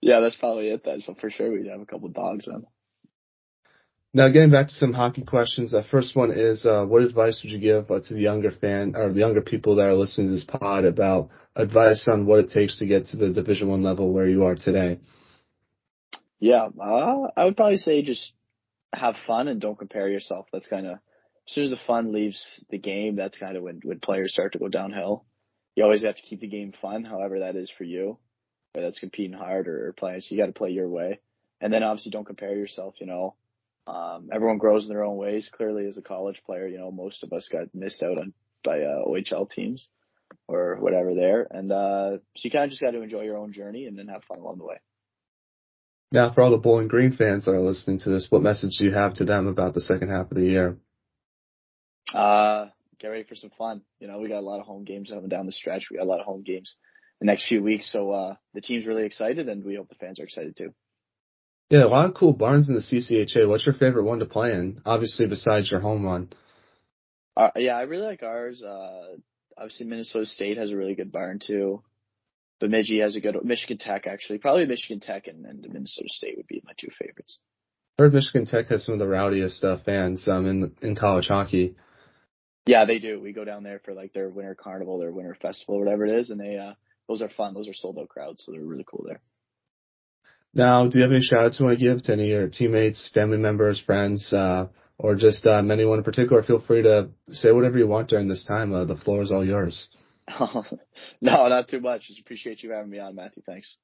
Yeah, 0.02 0.20
that's 0.20 0.36
probably 0.36 0.68
it 0.68 0.84
then. 0.84 1.00
So 1.00 1.16
for 1.18 1.30
sure 1.30 1.50
we'd 1.50 1.66
have 1.66 1.80
a 1.80 1.86
couple 1.86 2.08
dogs 2.10 2.44
then. 2.46 2.66
Now 4.12 4.28
getting 4.28 4.50
back 4.50 4.68
to 4.68 4.74
some 4.74 4.92
hockey 4.92 5.22
questions. 5.22 5.70
The 5.70 5.84
first 5.84 6.16
one 6.16 6.32
is, 6.32 6.64
uh, 6.66 6.84
what 6.84 7.02
advice 7.02 7.42
would 7.42 7.52
you 7.52 7.60
give 7.60 7.90
uh, 7.90 8.00
to 8.00 8.14
the 8.14 8.20
younger 8.20 8.50
fan 8.50 8.94
or 8.96 9.12
the 9.12 9.20
younger 9.20 9.40
people 9.40 9.76
that 9.76 9.88
are 9.88 9.94
listening 9.94 10.26
to 10.26 10.32
this 10.32 10.44
pod 10.44 10.84
about 10.84 11.30
advice 11.60 12.06
on 12.10 12.26
what 12.26 12.40
it 12.40 12.50
takes 12.50 12.78
to 12.78 12.86
get 12.86 13.06
to 13.06 13.16
the 13.16 13.30
Division 13.30 13.68
One 13.68 13.82
level 13.82 14.12
where 14.12 14.28
you 14.28 14.44
are 14.44 14.54
today? 14.54 14.98
Yeah, 16.38 16.68
uh, 16.80 17.28
I 17.36 17.44
would 17.44 17.56
probably 17.56 17.78
say 17.78 18.02
just 18.02 18.32
have 18.92 19.14
fun 19.26 19.48
and 19.48 19.60
don't 19.60 19.78
compare 19.78 20.08
yourself. 20.08 20.46
That's 20.52 20.68
kind 20.68 20.86
of 20.86 20.94
as 20.94 21.54
soon 21.54 21.64
as 21.64 21.70
the 21.70 21.78
fun 21.86 22.12
leaves 22.12 22.64
the 22.70 22.78
game, 22.78 23.16
that's 23.16 23.38
kind 23.38 23.56
of 23.56 23.62
when 23.62 23.80
when 23.84 24.00
players 24.00 24.32
start 24.32 24.52
to 24.52 24.58
go 24.58 24.68
downhill. 24.68 25.24
You 25.76 25.84
always 25.84 26.02
have 26.02 26.16
to 26.16 26.22
keep 26.22 26.40
the 26.40 26.48
game 26.48 26.72
fun, 26.80 27.04
however 27.04 27.40
that 27.40 27.56
is 27.56 27.70
for 27.70 27.84
you. 27.84 28.18
Whether 28.72 28.86
that's 28.86 28.98
competing 28.98 29.36
hard 29.36 29.66
or, 29.66 29.92
playing, 29.96 30.20
so 30.20 30.28
you 30.30 30.40
got 30.40 30.46
to 30.46 30.52
play 30.52 30.70
your 30.70 30.88
way. 30.88 31.20
And 31.60 31.72
then 31.72 31.82
obviously 31.82 32.12
don't 32.12 32.26
compare 32.26 32.54
yourself. 32.54 32.94
You 33.00 33.06
know, 33.06 33.34
um, 33.86 34.30
everyone 34.32 34.58
grows 34.58 34.84
in 34.84 34.90
their 34.90 35.04
own 35.04 35.16
ways. 35.16 35.50
Clearly, 35.52 35.86
as 35.86 35.98
a 35.98 36.02
college 36.02 36.40
player, 36.46 36.66
you 36.68 36.78
know 36.78 36.90
most 36.90 37.22
of 37.22 37.32
us 37.32 37.48
got 37.50 37.74
missed 37.74 38.02
out 38.02 38.18
on 38.18 38.32
by 38.64 38.82
uh, 38.82 39.04
OHL 39.06 39.50
teams 39.50 39.88
or 40.48 40.76
whatever 40.80 41.14
there, 41.14 41.46
and 41.50 41.70
uh, 41.70 42.10
so 42.36 42.42
you 42.42 42.50
kind 42.50 42.64
of 42.64 42.70
just 42.70 42.82
got 42.82 42.92
to 42.92 43.02
enjoy 43.02 43.22
your 43.22 43.36
own 43.36 43.52
journey 43.52 43.86
and 43.86 43.98
then 43.98 44.08
have 44.08 44.24
fun 44.24 44.38
along 44.38 44.58
the 44.58 44.64
way. 44.64 44.76
Now, 46.12 46.32
for 46.32 46.42
all 46.42 46.50
the 46.50 46.58
Bowling 46.58 46.88
Green 46.88 47.12
fans 47.12 47.44
that 47.44 47.52
are 47.52 47.60
listening 47.60 48.00
to 48.00 48.10
this, 48.10 48.26
what 48.30 48.42
message 48.42 48.78
do 48.78 48.84
you 48.84 48.92
have 48.92 49.14
to 49.14 49.24
them 49.24 49.46
about 49.46 49.74
the 49.74 49.80
second 49.80 50.08
half 50.08 50.30
of 50.30 50.36
the 50.36 50.44
year? 50.44 50.76
Uh, 52.12 52.66
get 52.98 53.08
ready 53.08 53.24
for 53.24 53.36
some 53.36 53.50
fun. 53.56 53.82
You 54.00 54.08
know, 54.08 54.18
we 54.18 54.28
got 54.28 54.38
a 54.38 54.40
lot 54.40 54.58
of 54.58 54.66
home 54.66 54.84
games 54.84 55.10
coming 55.10 55.28
down 55.28 55.46
the 55.46 55.52
stretch. 55.52 55.86
We 55.88 55.98
got 55.98 56.04
a 56.04 56.10
lot 56.10 56.18
of 56.18 56.26
home 56.26 56.42
games 56.42 56.74
the 57.20 57.26
next 57.26 57.46
few 57.46 57.62
weeks. 57.62 57.92
So, 57.92 58.10
uh, 58.10 58.34
the 58.54 58.60
team's 58.60 58.86
really 58.86 59.04
excited 59.04 59.48
and 59.48 59.64
we 59.64 59.76
hope 59.76 59.88
the 59.88 59.94
fans 59.94 60.18
are 60.18 60.24
excited 60.24 60.56
too. 60.56 60.74
Yeah, 61.70 61.84
a 61.84 61.86
lot 61.86 62.06
of 62.06 62.14
cool 62.14 62.32
barns 62.32 62.68
in 62.68 62.74
the 62.74 62.80
CCHA. 62.80 63.48
What's 63.48 63.64
your 63.64 63.76
favorite 63.76 64.02
one 64.02 64.18
to 64.18 64.26
play 64.26 64.52
in? 64.52 64.82
Obviously, 64.84 65.28
besides 65.28 65.70
your 65.70 65.78
home 65.78 66.02
one. 66.02 66.30
Uh, 67.36 67.50
yeah, 67.54 67.76
I 67.76 67.82
really 67.82 68.06
like 68.06 68.24
ours. 68.24 68.60
Uh, 68.60 69.18
obviously 69.60 69.86
Minnesota 69.86 70.26
State 70.26 70.56
has 70.56 70.70
a 70.70 70.76
really 70.76 70.94
good 70.94 71.12
barn 71.12 71.38
too. 71.38 71.82
Bemidji 72.60 73.00
has 73.00 73.16
a 73.16 73.20
good 73.20 73.36
Michigan 73.44 73.78
Tech 73.78 74.06
actually. 74.06 74.38
Probably 74.38 74.66
Michigan 74.66 75.00
Tech 75.00 75.26
and, 75.26 75.44
and 75.44 75.60
Minnesota 75.60 76.08
State 76.08 76.36
would 76.36 76.46
be 76.46 76.62
my 76.64 76.72
two 76.78 76.88
favorites. 76.98 77.38
I 77.98 78.04
heard 78.04 78.14
Michigan 78.14 78.46
Tech 78.46 78.66
has 78.68 78.84
some 78.84 78.94
of 78.94 78.98
the 78.98 79.08
rowdiest 79.08 79.62
uh, 79.62 79.78
fans 79.84 80.26
um, 80.28 80.46
in 80.46 80.74
in 80.82 80.96
college 80.96 81.28
hockey. 81.28 81.76
Yeah, 82.66 82.84
they 82.84 82.98
do. 82.98 83.20
We 83.20 83.32
go 83.32 83.44
down 83.44 83.62
there 83.62 83.80
for 83.84 83.94
like 83.94 84.12
their 84.12 84.28
winter 84.28 84.54
carnival, 84.54 84.98
their 84.98 85.12
winter 85.12 85.36
festival, 85.40 85.78
whatever 85.78 86.06
it 86.06 86.20
is, 86.20 86.30
and 86.30 86.40
they 86.40 86.56
uh 86.56 86.74
those 87.08 87.22
are 87.22 87.28
fun. 87.28 87.54
Those 87.54 87.68
are 87.68 87.74
sold 87.74 87.98
out 87.98 88.08
crowds, 88.08 88.44
so 88.44 88.52
they're 88.52 88.60
really 88.60 88.86
cool 88.88 89.04
there. 89.06 89.20
Now, 90.52 90.88
do 90.88 90.98
you 90.98 91.04
have 91.04 91.12
any 91.12 91.22
shout 91.22 91.44
outs 91.44 91.60
you 91.60 91.66
want 91.66 91.78
to 91.78 91.84
give 91.84 92.02
to 92.02 92.12
any 92.12 92.24
of 92.24 92.40
your 92.40 92.48
teammates, 92.48 93.08
family 93.14 93.38
members, 93.38 93.80
friends, 93.80 94.32
uh, 94.32 94.66
or 95.02 95.14
just 95.14 95.46
um, 95.46 95.70
anyone 95.70 95.98
in 95.98 96.04
particular? 96.04 96.42
Feel 96.42 96.60
free 96.60 96.82
to 96.82 97.08
say 97.30 97.52
whatever 97.52 97.78
you 97.78 97.86
want 97.86 98.08
during 98.08 98.28
this 98.28 98.44
time. 98.44 98.72
Uh, 98.72 98.84
the 98.84 98.96
floor 98.96 99.22
is 99.22 99.32
all 99.32 99.44
yours. 99.44 99.88
no, 101.20 101.48
not 101.48 101.68
too 101.68 101.80
much. 101.80 102.08
Just 102.08 102.20
appreciate 102.20 102.62
you 102.62 102.70
having 102.70 102.90
me 102.90 102.98
on, 102.98 103.14
Matthew. 103.14 103.42
Thanks. 103.44 103.76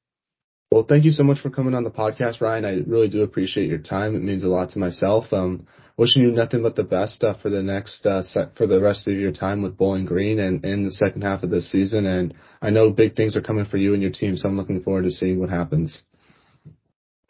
Well, 0.70 0.84
thank 0.84 1.04
you 1.04 1.12
so 1.12 1.22
much 1.22 1.40
for 1.40 1.50
coming 1.50 1.74
on 1.74 1.84
the 1.84 1.90
podcast, 1.90 2.40
Ryan. 2.40 2.64
I 2.64 2.80
really 2.86 3.08
do 3.08 3.22
appreciate 3.22 3.68
your 3.68 3.78
time. 3.78 4.16
It 4.16 4.22
means 4.22 4.44
a 4.44 4.48
lot 4.48 4.70
to 4.70 4.78
myself. 4.78 5.32
Um, 5.32 5.66
wishing 5.96 6.22
you 6.22 6.30
nothing 6.30 6.62
but 6.62 6.76
the 6.76 6.84
best 6.84 7.22
uh, 7.24 7.34
for 7.34 7.50
the 7.50 7.62
next 7.62 8.04
uh, 8.04 8.22
set 8.22 8.56
for 8.56 8.66
the 8.66 8.80
rest 8.80 9.08
of 9.08 9.14
your 9.14 9.32
time 9.32 9.62
with 9.62 9.76
Bowling 9.76 10.04
Green 10.04 10.38
and 10.38 10.64
in 10.64 10.84
the 10.84 10.92
second 10.92 11.22
half 11.22 11.42
of 11.42 11.50
this 11.50 11.70
season. 11.70 12.06
And 12.06 12.34
I 12.60 12.70
know 12.70 12.90
big 12.90 13.14
things 13.14 13.36
are 13.36 13.42
coming 13.42 13.64
for 13.64 13.76
you 13.76 13.94
and 13.94 14.02
your 14.02 14.12
team, 14.12 14.36
so 14.36 14.48
I'm 14.48 14.56
looking 14.56 14.82
forward 14.82 15.04
to 15.04 15.10
seeing 15.10 15.38
what 15.40 15.50
happens. 15.50 16.02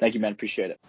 Thank 0.01 0.15
you, 0.15 0.21
man. 0.21 0.33
Appreciate 0.33 0.73
it. 0.73 0.81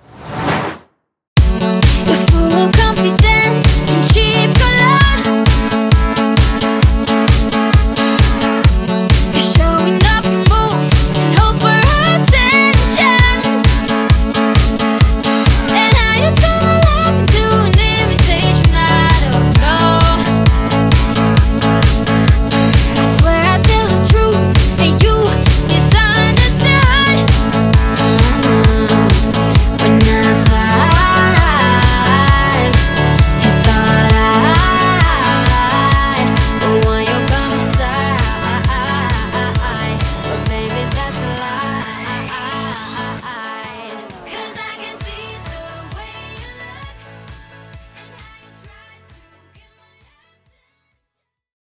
Everything 3.09 4.03
cheap 4.11 4.56